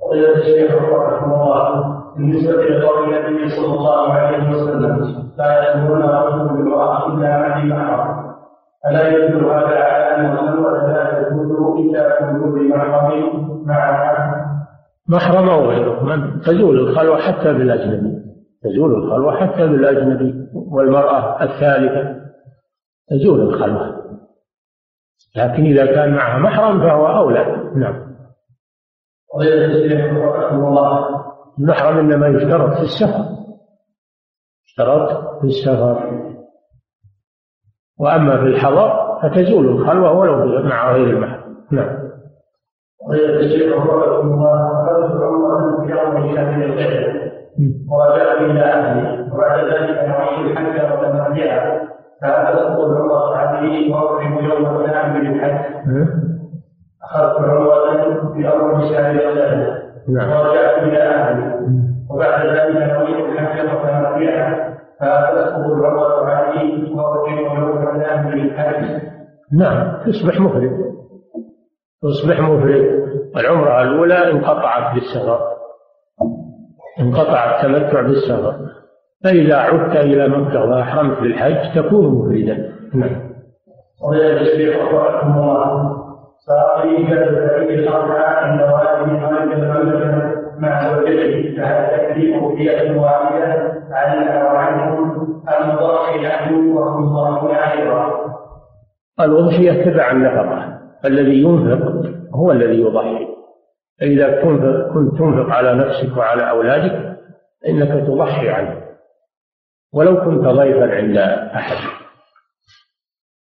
وقيل 0.00 0.24
الشيخ 0.24 0.74
رحمه 0.82 1.42
الله 1.42 1.98
بالنسبة 2.16 2.52
لقول 2.52 3.14
النبي 3.14 3.48
صلى 3.48 3.74
الله 3.74 4.12
عليه 4.12 4.50
وسلم 4.50 5.28
لا 5.38 5.62
يأمرون 5.62 6.02
رجل 6.02 6.48
بامرأة 6.48 7.06
إلا 7.06 7.38
مع 7.38 7.64
محرم 7.64 8.34
ألا 8.90 9.08
يدل 9.08 9.44
هذا 9.44 9.97
محرم 15.08 15.48
أو 15.48 15.70
غيره. 15.70 16.04
من؟ 16.04 16.40
تزول 16.40 16.80
الخلوة 16.80 17.18
حتى 17.18 17.52
بالأجنبي. 17.52 18.18
تزول 18.62 18.94
الخلوة 18.94 19.36
حتى 19.36 19.66
بالأجنبي. 19.66 20.48
والمرأة 20.54 21.42
الثالثة 21.42 22.20
تزول 23.08 23.40
الخلوة. 23.40 23.98
لكن 25.36 25.62
إذا 25.62 25.86
كان 25.86 26.14
معها 26.14 26.38
محرم 26.38 26.80
فهو 26.80 27.06
أولى. 27.06 27.72
نعم. 27.76 28.08
المحرم 31.58 31.98
إنما 31.98 32.26
يشترط 32.26 32.76
في 32.76 32.82
السفر. 32.82 33.24
يشترط 34.66 35.40
في 35.40 35.46
السفر. 35.46 36.28
وأما 37.98 38.36
في 38.36 38.46
الحضر 38.46 39.07
فتزول 39.22 39.66
الخلوة 39.66 40.12
ولو 40.12 40.62
مع 40.62 40.92
غير 40.92 41.06
المحرم 41.06 41.56
نعم 41.70 41.98
ورجعت 47.90 48.40
إلى 48.40 48.60
أهلي 48.60 49.32
وبعد 49.32 49.58
ذلك 49.64 50.08
نويت 50.08 50.58
الحج 50.58 50.92
وتمتعها 50.92 51.88
فهذا 52.22 52.54
تسقط 52.54 52.80
العمره 52.80 53.36
عني 53.36 53.92
واقرب 53.92 54.40
يوم 54.40 54.80
الثاني 54.80 55.28
بالحج 55.28 55.58
اخذت 57.02 57.48
عمره 57.48 58.32
في 58.34 58.48
اول 58.48 58.88
شهر 58.88 59.14
نعم. 60.08 60.30
ورجعت 60.30 60.82
إلى 60.82 61.02
أهلي 61.02 61.58
وبعد 62.10 62.46
ذلك 62.46 62.92
نويت 62.92 63.26
الحج 63.26 63.60
وتمتعها 63.60 64.78
فهذا 65.00 65.44
تسقط 65.44 65.66
العمرة 65.66 66.30
عني 66.30 66.94
نعم 69.52 69.96
تصبح 70.06 70.40
مفرد. 70.40 70.70
تصبح 72.02 72.40
مفرد. 72.40 73.08
العمرة 73.36 73.82
الأولى 73.82 74.30
انقطعت 74.30 74.94
بالسفر. 74.94 75.40
انقطع 77.00 77.56
التمتع 77.56 78.00
بالسفر. 78.00 78.54
فإذا 79.24 79.56
عدت 79.56 79.96
إلى 79.96 80.28
مكة 80.28 80.64
وأحرمت 80.64 81.18
بالحج 81.20 81.82
تكون 81.82 82.06
مفردا. 82.06 82.72
نعم. 82.94 83.28
ويا 84.10 84.40
الشيخ 84.40 84.94
رحمه 84.94 85.40
الله 85.40 85.98
فأعطيه 86.48 87.12
البعيد 87.12 87.78
الأربعة 87.78 88.28
عند 88.28 88.60
والده 88.60 89.30
ملك 89.30 89.52
المملكة 89.52 90.34
مع 90.58 90.94
زوجته. 90.94 91.56
فهل 91.56 91.98
تكليف 91.98 92.44
فئة 92.58 93.00
واحدة؟ 93.00 93.78
عنها 93.90 94.44
وعنهم 94.44 95.10
أم 95.48 95.76
ضرب 95.76 96.24
عنه 96.24 96.76
وهم 96.76 97.14
ضربون 97.14 97.54
أيضا؟ 97.54 98.17
الأضحية 99.20 99.84
تبع 99.84 100.10
النفقة. 100.10 100.80
الذي 101.04 101.42
ينفق 101.42 102.10
هو 102.34 102.52
الذي 102.52 102.80
يضحي. 102.80 103.26
فإذا 104.00 104.42
كنت 104.42 105.18
تنفق 105.18 105.50
على 105.50 105.74
نفسك 105.74 106.16
وعلى 106.16 106.50
أولادك 106.50 107.16
فإنك 107.62 108.06
تضحي 108.06 108.48
عنه. 108.48 108.82
ولو 109.94 110.24
كنت 110.24 110.44
ضيفا 110.44 110.94
عند 110.94 111.16
أحد. 111.54 111.76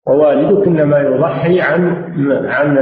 ووالدك 0.08 0.68
إنما 0.68 1.00
يضحي 1.00 1.62
عن 1.62 1.82
عن 2.46 2.78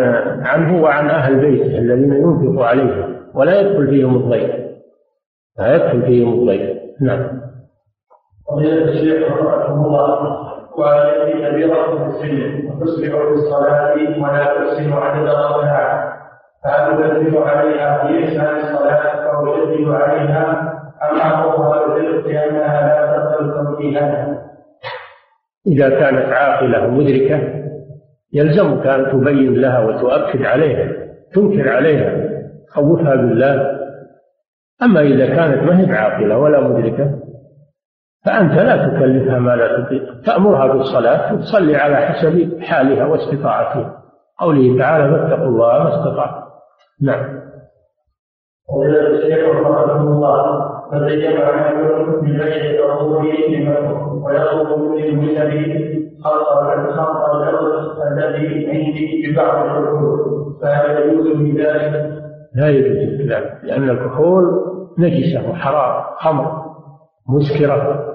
عنه 0.45 0.81
وعن 0.81 1.09
أهل 1.09 1.39
بيته 1.39 1.77
الذين 1.77 2.13
ينفق 2.13 2.61
عليهم 2.61 3.17
ولا 3.33 3.61
يدخل 3.61 3.87
فيهم 3.87 4.15
الضيف. 4.15 4.51
لا 5.59 5.75
يدخل 5.75 6.01
فيهم 6.01 6.33
الضيف. 6.33 6.79
نعم. 7.01 7.41
الشيخ 8.61 9.31
رحمه 9.31 9.87
الله. 9.87 10.52
وهذه 10.77 11.49
كبيرة 11.49 11.97
في 11.97 12.05
السن 12.05 12.67
وتصبح 12.67 13.09
في 13.09 13.33
الصلاة 13.33 13.93
ولا 13.93 14.45
تحسن 14.45 14.93
عدد 14.93 15.27
الركعات 15.27 16.13
فهل 16.63 16.97
تدل 16.97 17.37
عليها 17.37 18.07
في 18.07 18.23
إحسان 18.23 18.55
الصلاة 18.55 19.35
أو 19.35 19.55
يدل 19.55 19.91
عليها؟ 19.95 20.73
أم 21.11 21.21
أمرها 21.21 21.87
بالرزق 21.87 22.27
لأنها 22.27 22.81
لا 22.87 23.17
تقبل 23.17 23.53
توجيهها؟ 23.53 24.43
إذا 25.67 25.89
كانت 25.89 26.33
عاقلة 26.33 26.87
مدركة 26.87 27.39
يلزمك 28.33 28.87
أن 28.87 29.11
تبين 29.11 29.53
لها 29.53 29.79
وتؤكد 29.79 30.45
عليها 30.45 30.91
تنكر 31.33 31.69
عليها 31.69 32.29
خوفها 32.69 33.15
بالله. 33.15 33.79
أما 34.83 35.01
إذا 35.01 35.27
كانت 35.35 35.63
ما 35.63 35.79
هي 35.79 35.85
بعاقلة 35.85 36.37
ولا 36.37 36.59
مدركة 36.59 37.19
فأنت 38.25 38.53
لا 38.53 38.87
تكلفها 38.87 39.39
ما 39.39 39.55
لا 39.55 39.83
تطيق. 39.83 40.21
تأمرها 40.25 40.73
بالصلاة 40.73 41.33
وتصلي 41.33 41.75
على 41.75 41.95
حسب 41.95 42.59
حالها 42.61 43.05
واستطاعتها. 43.05 44.03
قوله 44.39 44.77
تعالى 44.79 45.11
فاتقوا 45.11 45.47
الله 45.47 45.83
ما 45.83 45.99
استطعتم. 45.99 46.43
نعم. 47.01 47.43
وإذا 48.69 49.07
الشيخ 49.07 49.49
رحمه 49.49 50.01
الله 50.01 50.73
عمل 50.93 52.21
ببيع 52.21 52.85
عروضه 52.85 53.21
لمن 53.49 53.91
ويطلب 54.23 54.79
من 54.79 55.03
النبي 55.03 55.93
خلق 56.23 56.49
خلق 56.91 57.35
الأرض 57.35 58.01
الذي 58.11 58.67
عندي 58.69 59.27
ببعض 59.27 59.65
الحدود 59.65 60.43
فهل 60.61 61.09
يجوز 61.09 61.27
بذلك؟ 61.27 62.23
لا 62.55 62.69
يجوز 62.69 63.21
بذلك 63.21 63.57
لأن 63.63 63.89
الكحول 63.89 64.43
نجسة 64.99 65.49
وحرام 65.49 66.03
خمر 66.17 66.63
مسكرة. 67.29 68.12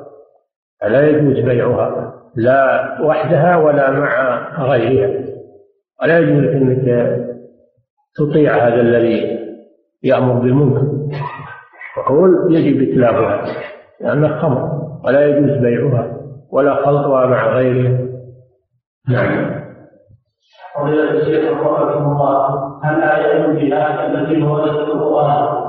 فلا 0.81 1.09
يجوز 1.09 1.45
بيعها 1.45 2.15
لا 2.35 2.99
وحدها 3.03 3.57
ولا 3.57 3.91
مع 3.91 4.43
غيرها. 4.65 5.25
ولا 6.03 6.19
يجوز 6.19 6.45
إنك 6.45 7.19
تطيع 8.17 8.67
هذا 8.67 8.81
الذي 8.81 9.39
يأمر 10.03 10.35
بالمنكر. 10.35 10.87
وقول 11.99 12.55
يجب 12.57 12.91
إتلافها 12.91 13.45
لأنها 14.01 14.41
خمر 14.41 14.71
ولا 15.05 15.27
يجوز 15.27 15.51
بيعها 15.51 16.17
ولا 16.53 16.75
خلطها 16.75 17.27
مع 17.27 17.49
غيرها. 17.49 17.99
نعم. 19.09 19.59
فضيلة 20.77 21.11
الشيخ 21.11 21.53
رحمه 21.53 22.13
الله 22.13 22.69
هل 22.85 23.03
آية 23.03 23.45
الجهاد 23.45 24.15
التي 24.15 24.43
وردت 24.43 24.85
في 24.85 24.93
القرآن 24.93 25.69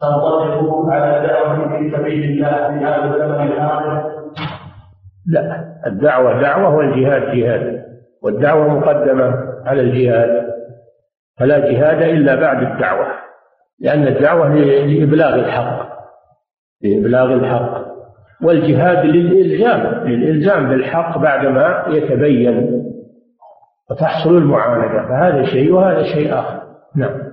تنطبق 0.00 0.86
على 0.92 1.26
دعوة 1.26 1.68
في 1.68 1.90
سبيل 1.90 2.24
الله 2.24 2.68
في 2.68 2.84
هذا 2.84 3.04
الزمن 3.04 3.52
الحاضر 3.52 4.15
لا 5.26 5.64
الدعوة 5.86 6.40
دعوة 6.40 6.76
والجهاد 6.76 7.36
جهاد 7.36 7.84
والدعوة 8.22 8.68
مقدمة 8.68 9.34
على 9.66 9.80
الجهاد 9.80 10.46
فلا 11.38 11.58
جهاد 11.58 12.02
إلا 12.02 12.34
بعد 12.34 12.62
الدعوة 12.62 13.06
لأن 13.80 14.06
الدعوة 14.06 14.54
لإبلاغ 14.54 15.34
الحق 15.34 15.88
لإبلاغ 16.82 17.32
الحق 17.32 17.86
والجهاد 18.42 19.06
للإلزام 19.06 20.08
للإلزام 20.08 20.68
بالحق 20.68 21.18
بعدما 21.18 21.84
يتبين 21.88 22.82
وتحصل 23.90 24.36
المعاندة 24.36 25.08
فهذا 25.08 25.44
شيء 25.44 25.72
وهذا 25.72 26.02
شيء 26.02 26.34
آخر. 26.34 26.62
نعم. 26.96 27.25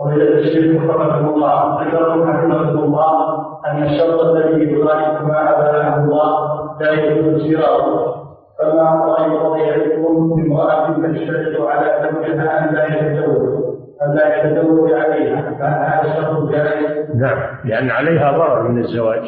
وإلى 0.00 0.38
الشرك 0.38 0.90
رحمه 0.90 1.34
الله. 1.34 1.82
ذكروا 1.82 2.26
رحمه 2.26 2.70
الله 2.70 3.38
أن 3.66 3.82
الشرط 3.82 4.20
الذي 4.20 4.72
يخالف 4.72 5.22
ما 5.22 5.58
أباحه 5.58 6.04
الله 6.04 6.58
لا 6.80 6.92
يجوز 6.92 7.52
شراؤه 7.52 8.14
فما 8.58 9.04
رأي 9.04 9.38
طبيعتكم 9.38 10.36
بامرأة 10.36 10.86
تشترط 10.86 11.60
على 11.60 12.10
زوجها 12.10 12.64
أن 12.64 12.74
لا 12.74 12.84
يتزوج 12.84 13.58
أن 14.02 14.14
لا 14.16 14.36
يتزوج 14.36 14.92
عليها. 14.92 15.42
فهل 15.58 16.08
هذا 16.08 16.18
الشرط 16.18 16.50
جائز؟ 16.50 17.16
نعم 17.16 17.58
لأن 17.64 17.90
عليها 17.90 18.32
ضرر 18.32 18.68
من 18.68 18.78
الزواج. 18.78 19.22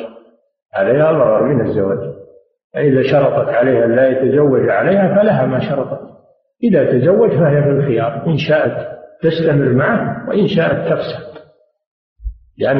عليها 0.74 1.12
ضرر 1.12 1.42
من 1.42 1.60
الزواج. 1.60 1.98
فإذا 2.74 3.02
شرطت 3.02 3.48
عليها 3.48 3.84
أن 3.84 3.96
لا 3.96 4.08
يتزوج 4.08 4.68
عليها 4.68 5.20
فلها 5.20 5.46
ما 5.46 5.58
شرطت. 5.60 6.00
إذا 6.62 6.84
تزوج 6.84 7.30
فهي 7.30 7.62
في 7.62 7.70
الخيار 7.70 8.22
إن 8.26 8.36
شاءت. 8.36 8.99
تستمر 9.22 9.72
معه 9.72 10.28
وإن 10.28 10.48
شاءت 10.48 10.92
تفسد. 10.92 11.40
يعني 12.58 12.78